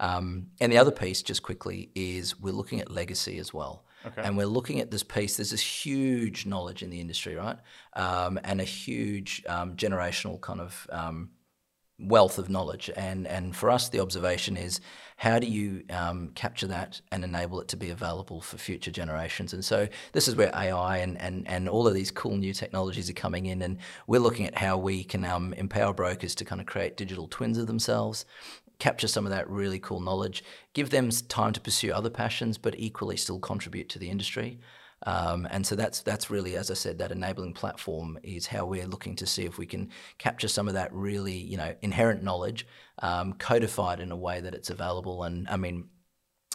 Um, 0.00 0.48
and 0.60 0.70
the 0.70 0.78
other 0.78 0.90
piece, 0.90 1.22
just 1.22 1.42
quickly, 1.42 1.90
is 1.94 2.38
we're 2.38 2.52
looking 2.52 2.80
at 2.80 2.90
legacy 2.90 3.38
as 3.38 3.54
well. 3.54 3.84
And 4.22 4.36
we're 4.36 4.46
looking 4.46 4.80
at 4.80 4.90
this 4.90 5.02
piece. 5.02 5.36
There's 5.36 5.50
this 5.50 5.86
huge 5.86 6.46
knowledge 6.46 6.84
in 6.84 6.90
the 6.90 7.00
industry, 7.00 7.34
right? 7.34 7.58
Um, 7.94 8.38
and 8.44 8.60
a 8.60 8.64
huge 8.64 9.42
um, 9.48 9.74
generational 9.74 10.40
kind 10.40 10.60
of 10.60 10.86
um, 10.90 11.30
wealth 11.98 12.38
of 12.38 12.48
knowledge. 12.48 12.90
And, 12.96 13.26
and 13.26 13.54
for 13.54 13.70
us, 13.70 13.88
the 13.88 14.00
observation 14.00 14.56
is 14.56 14.80
how 15.16 15.38
do 15.38 15.46
you 15.46 15.82
um, 15.90 16.30
capture 16.34 16.68
that 16.68 17.00
and 17.10 17.24
enable 17.24 17.60
it 17.60 17.68
to 17.68 17.76
be 17.76 17.90
available 17.90 18.40
for 18.40 18.56
future 18.56 18.90
generations? 18.90 19.52
And 19.52 19.64
so 19.64 19.88
this 20.12 20.28
is 20.28 20.36
where 20.36 20.54
AI 20.54 20.98
and, 20.98 21.20
and, 21.20 21.46
and 21.48 21.68
all 21.68 21.88
of 21.88 21.94
these 21.94 22.10
cool 22.10 22.36
new 22.36 22.54
technologies 22.54 23.10
are 23.10 23.14
coming 23.14 23.46
in. 23.46 23.62
And 23.62 23.78
we're 24.06 24.20
looking 24.20 24.46
at 24.46 24.56
how 24.56 24.78
we 24.78 25.02
can 25.02 25.24
um, 25.24 25.52
empower 25.54 25.92
brokers 25.92 26.34
to 26.36 26.44
kind 26.44 26.60
of 26.60 26.66
create 26.66 26.96
digital 26.96 27.26
twins 27.26 27.58
of 27.58 27.66
themselves 27.66 28.24
capture 28.78 29.08
some 29.08 29.26
of 29.26 29.30
that 29.30 29.50
really 29.50 29.80
cool 29.80 29.98
knowledge, 29.98 30.44
give 30.72 30.90
them 30.90 31.10
time 31.10 31.52
to 31.52 31.60
pursue 31.60 31.90
other 31.90 32.10
passions, 32.10 32.58
but 32.58 32.78
equally 32.78 33.16
still 33.16 33.40
contribute 33.40 33.88
to 33.88 33.98
the 33.98 34.08
industry. 34.08 34.58
Um, 35.06 35.46
and 35.50 35.66
so 35.66 35.76
that's 35.76 36.00
that's 36.00 36.30
really, 36.30 36.56
as 36.56 36.70
I 36.70 36.74
said, 36.74 36.98
that 36.98 37.12
enabling 37.12 37.54
platform 37.54 38.18
is 38.22 38.46
how 38.46 38.66
we're 38.66 38.86
looking 38.86 39.14
to 39.16 39.26
see 39.26 39.44
if 39.44 39.58
we 39.58 39.66
can 39.66 39.90
capture 40.18 40.48
some 40.48 40.68
of 40.68 40.74
that 40.74 40.92
really, 40.92 41.36
you 41.36 41.56
know, 41.56 41.74
inherent 41.82 42.22
knowledge, 42.22 42.66
um, 43.00 43.34
codified 43.34 44.00
in 44.00 44.10
a 44.10 44.16
way 44.16 44.40
that 44.40 44.54
it's 44.54 44.70
available, 44.70 45.22
and 45.22 45.48
I 45.48 45.56
mean, 45.56 45.88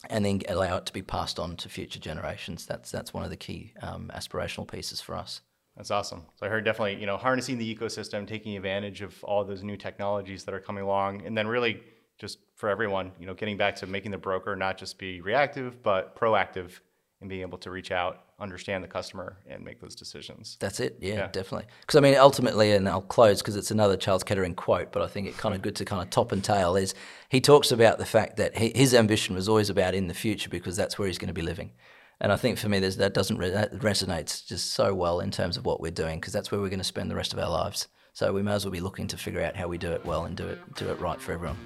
and 0.10 0.26
then 0.26 0.42
allow 0.50 0.78
it 0.78 0.86
to 0.88 0.94
be 0.94 1.02
passed 1.02 1.40
on 1.40 1.56
to 1.58 1.70
future 1.70 2.00
generations. 2.00 2.66
That's 2.66 2.92
that's 2.92 3.14
one 3.14 3.24
of 3.24 3.30
the 3.30 3.38
key 3.38 3.74
um, 3.82 4.12
aspirational 4.14 4.70
pieces 4.70 5.00
for 5.00 5.16
us. 5.16 5.42
That's 5.78 5.90
awesome. 5.90 6.24
So 6.36 6.46
I 6.46 6.50
heard 6.50 6.66
definitely, 6.66 7.00
you 7.00 7.08
know, 7.08 7.18
harnessing 7.18 7.58
the 7.58 7.76
ecosystem, 7.76 8.28
taking 8.28 8.56
advantage 8.56 9.02
of 9.02 9.24
all 9.24 9.44
those 9.44 9.64
new 9.64 9.78
technologies 9.78 10.44
that 10.44 10.54
are 10.54 10.60
coming 10.60 10.84
along, 10.84 11.26
and 11.26 11.36
then 11.36 11.48
really 11.48 11.82
just 12.20 12.40
for 12.56 12.70
everyone, 12.70 13.12
you 13.20 13.26
know, 13.26 13.34
getting 13.34 13.58
back 13.58 13.76
to 13.78 13.88
making 13.88 14.12
the 14.12 14.18
broker 14.18 14.56
not 14.56 14.78
just 14.78 15.00
be 15.00 15.22
reactive 15.22 15.82
but 15.82 16.16
proactive 16.16 16.80
and 17.22 17.30
being 17.30 17.42
able 17.42 17.58
to 17.58 17.72
reach 17.72 17.92
out, 17.92 18.23
understand 18.40 18.84
the 18.84 18.88
customer, 18.88 19.38
and 19.48 19.64
make 19.64 19.80
those 19.80 19.96
decisions. 19.96 20.58
That's 20.60 20.80
it. 20.80 20.98
Yeah, 21.00 21.14
yeah. 21.14 21.28
definitely. 21.28 21.68
Because 21.82 21.98
I 21.98 22.02
mean, 22.02 22.16
ultimately, 22.16 22.72
and 22.72 22.88
I'll 22.88 23.02
close 23.02 23.42
because 23.42 23.56
it's 23.56 23.72
another 23.72 23.98
Charles 23.98 24.24
Kettering 24.24 24.56
quote, 24.56 24.92
but 24.92 25.02
I 25.02 25.08
think 25.08 25.28
it's 25.28 25.38
kind 25.38 25.56
of 25.56 25.62
mm. 25.62 25.66
good 25.66 25.76
to 25.78 25.86
kind 25.86 26.02
of 26.02 26.10
top 26.10 26.32
and 26.32 26.44
tail. 26.44 26.76
Is 26.76 26.94
he 27.30 27.42
talks 27.42 27.72
about 27.72 27.98
the 27.98 28.06
fact 28.06 28.38
that 28.38 28.58
he, 28.58 28.72
his 28.76 28.94
ambition 28.94 29.36
was 29.36 29.48
always 29.48 29.70
about 29.70 29.94
in 29.94 30.08
the 30.08 30.14
future 30.14 30.50
because 30.50 30.76
that's 30.76 30.98
where 30.98 31.08
he's 31.08 31.18
going 31.18 31.28
to 31.28 31.34
be 31.34 31.42
living. 31.42 31.72
And 32.20 32.32
I 32.32 32.38
think 32.38 32.58
for 32.58 32.70
me, 32.70 32.80
that 32.80 33.14
doesn't 33.14 33.38
re- 33.38 33.50
that 33.50 33.74
resonates 33.80 34.46
just 34.46 34.72
so 34.72 34.94
well 34.94 35.20
in 35.20 35.32
terms 35.32 35.58
of 35.58 35.66
what 35.66 35.82
we're 35.82 35.92
doing 35.92 36.20
because 36.20 36.34
that's 36.34 36.52
where 36.52 36.62
we're 36.62 36.70
going 36.70 36.80
to 36.80 36.86
spend 36.86 37.12
the 37.12 37.16
rest 37.16 37.34
of 37.34 37.40
our 37.40 37.50
lives. 37.50 37.88
So 38.14 38.32
we 38.32 38.44
may 38.44 38.54
as 38.54 38.64
well 38.64 38.72
be 38.72 38.80
looking 38.80 39.08
to 39.08 39.18
figure 39.18 39.42
out 39.42 39.56
how 39.56 39.68
we 39.68 39.78
do 39.78 39.92
it 39.92 40.06
well 40.06 40.26
and 40.26 40.38
do 40.38 40.48
it 40.48 40.60
do 40.76 40.90
it 40.90 41.00
right 41.00 41.20
for 41.20 41.34
everyone. 41.34 41.58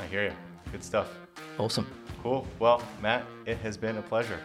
I 0.00 0.06
hear 0.06 0.24
you. 0.24 0.32
Good 0.70 0.84
stuff. 0.84 1.08
Awesome. 1.58 1.86
Cool. 2.22 2.46
Well, 2.58 2.82
Matt, 3.00 3.24
it 3.46 3.56
has 3.58 3.76
been 3.76 3.96
a 3.96 4.02
pleasure. 4.02 4.38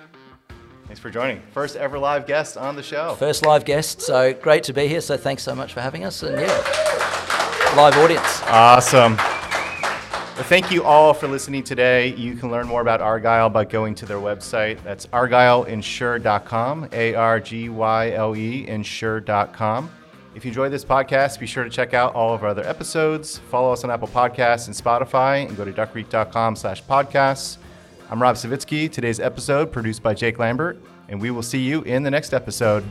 Thanks 0.86 1.00
for 1.00 1.10
joining. 1.10 1.42
First 1.52 1.76
ever 1.76 1.98
live 1.98 2.28
guest 2.28 2.58
on 2.58 2.76
the 2.76 2.84
show. 2.84 3.16
First 3.16 3.46
live 3.46 3.66
guest. 3.66 4.02
So 4.02 4.34
great 4.34 4.64
to 4.66 4.74
be 4.74 4.88
here. 4.88 5.02
So 5.02 5.18
thanks 5.18 5.42
so 5.44 5.56
much 5.56 5.74
for 5.74 5.82
having 5.82 6.04
us. 6.04 6.22
And 6.24 6.40
yeah, 6.40 7.74
live 7.76 7.98
audience. 7.98 8.42
Awesome. 8.44 9.16
Well, 9.16 10.44
thank 10.46 10.72
you 10.72 10.84
all 10.84 11.14
for 11.14 11.28
listening 11.28 11.64
today. 11.64 12.08
You 12.16 12.36
can 12.36 12.50
learn 12.50 12.68
more 12.68 12.82
about 12.82 13.02
Argyle 13.02 13.50
by 13.50 13.66
going 13.66 13.94
to 13.96 14.06
their 14.08 14.18
website. 14.18 14.84
That's 14.84 15.06
argyleinsure.com, 15.08 16.90
A 16.92 17.14
R 17.14 17.40
G 17.40 17.70
Y 17.70 18.12
L 18.12 18.36
E, 18.36 18.68
insure.com. 18.68 19.92
If 20.36 20.44
you 20.44 20.50
enjoyed 20.50 20.72
this 20.72 20.84
podcast, 20.84 21.40
be 21.40 21.46
sure 21.46 21.64
to 21.64 21.70
check 21.70 21.94
out 21.94 22.16
all 22.16 22.34
of 22.34 22.42
our 22.42 22.50
other 22.50 22.64
episodes. 22.68 23.38
Follow 23.38 23.72
us 23.72 23.84
on 23.84 23.92
Apple 23.92 24.08
Podcasts 24.08 24.66
and 24.66 24.76
Spotify, 24.76 25.48
and 25.48 25.56
go 25.56 25.64
to 25.64 25.72
duckcreek.com 25.72 26.56
slash 26.56 26.84
podcasts. 26.84 27.58
I'm 28.14 28.22
Rob 28.22 28.36
Savitsky. 28.36 28.92
Today's 28.92 29.20
episode 29.20 29.72
produced 29.72 30.04
by 30.04 30.14
Jake 30.14 30.38
Lambert, 30.38 30.80
and 31.10 31.20
we 31.20 31.32
will 31.32 31.42
see 31.42 31.58
you 31.58 31.82
in 31.82 32.04
the 32.04 32.12
next 32.12 32.32
episode. 32.32 32.84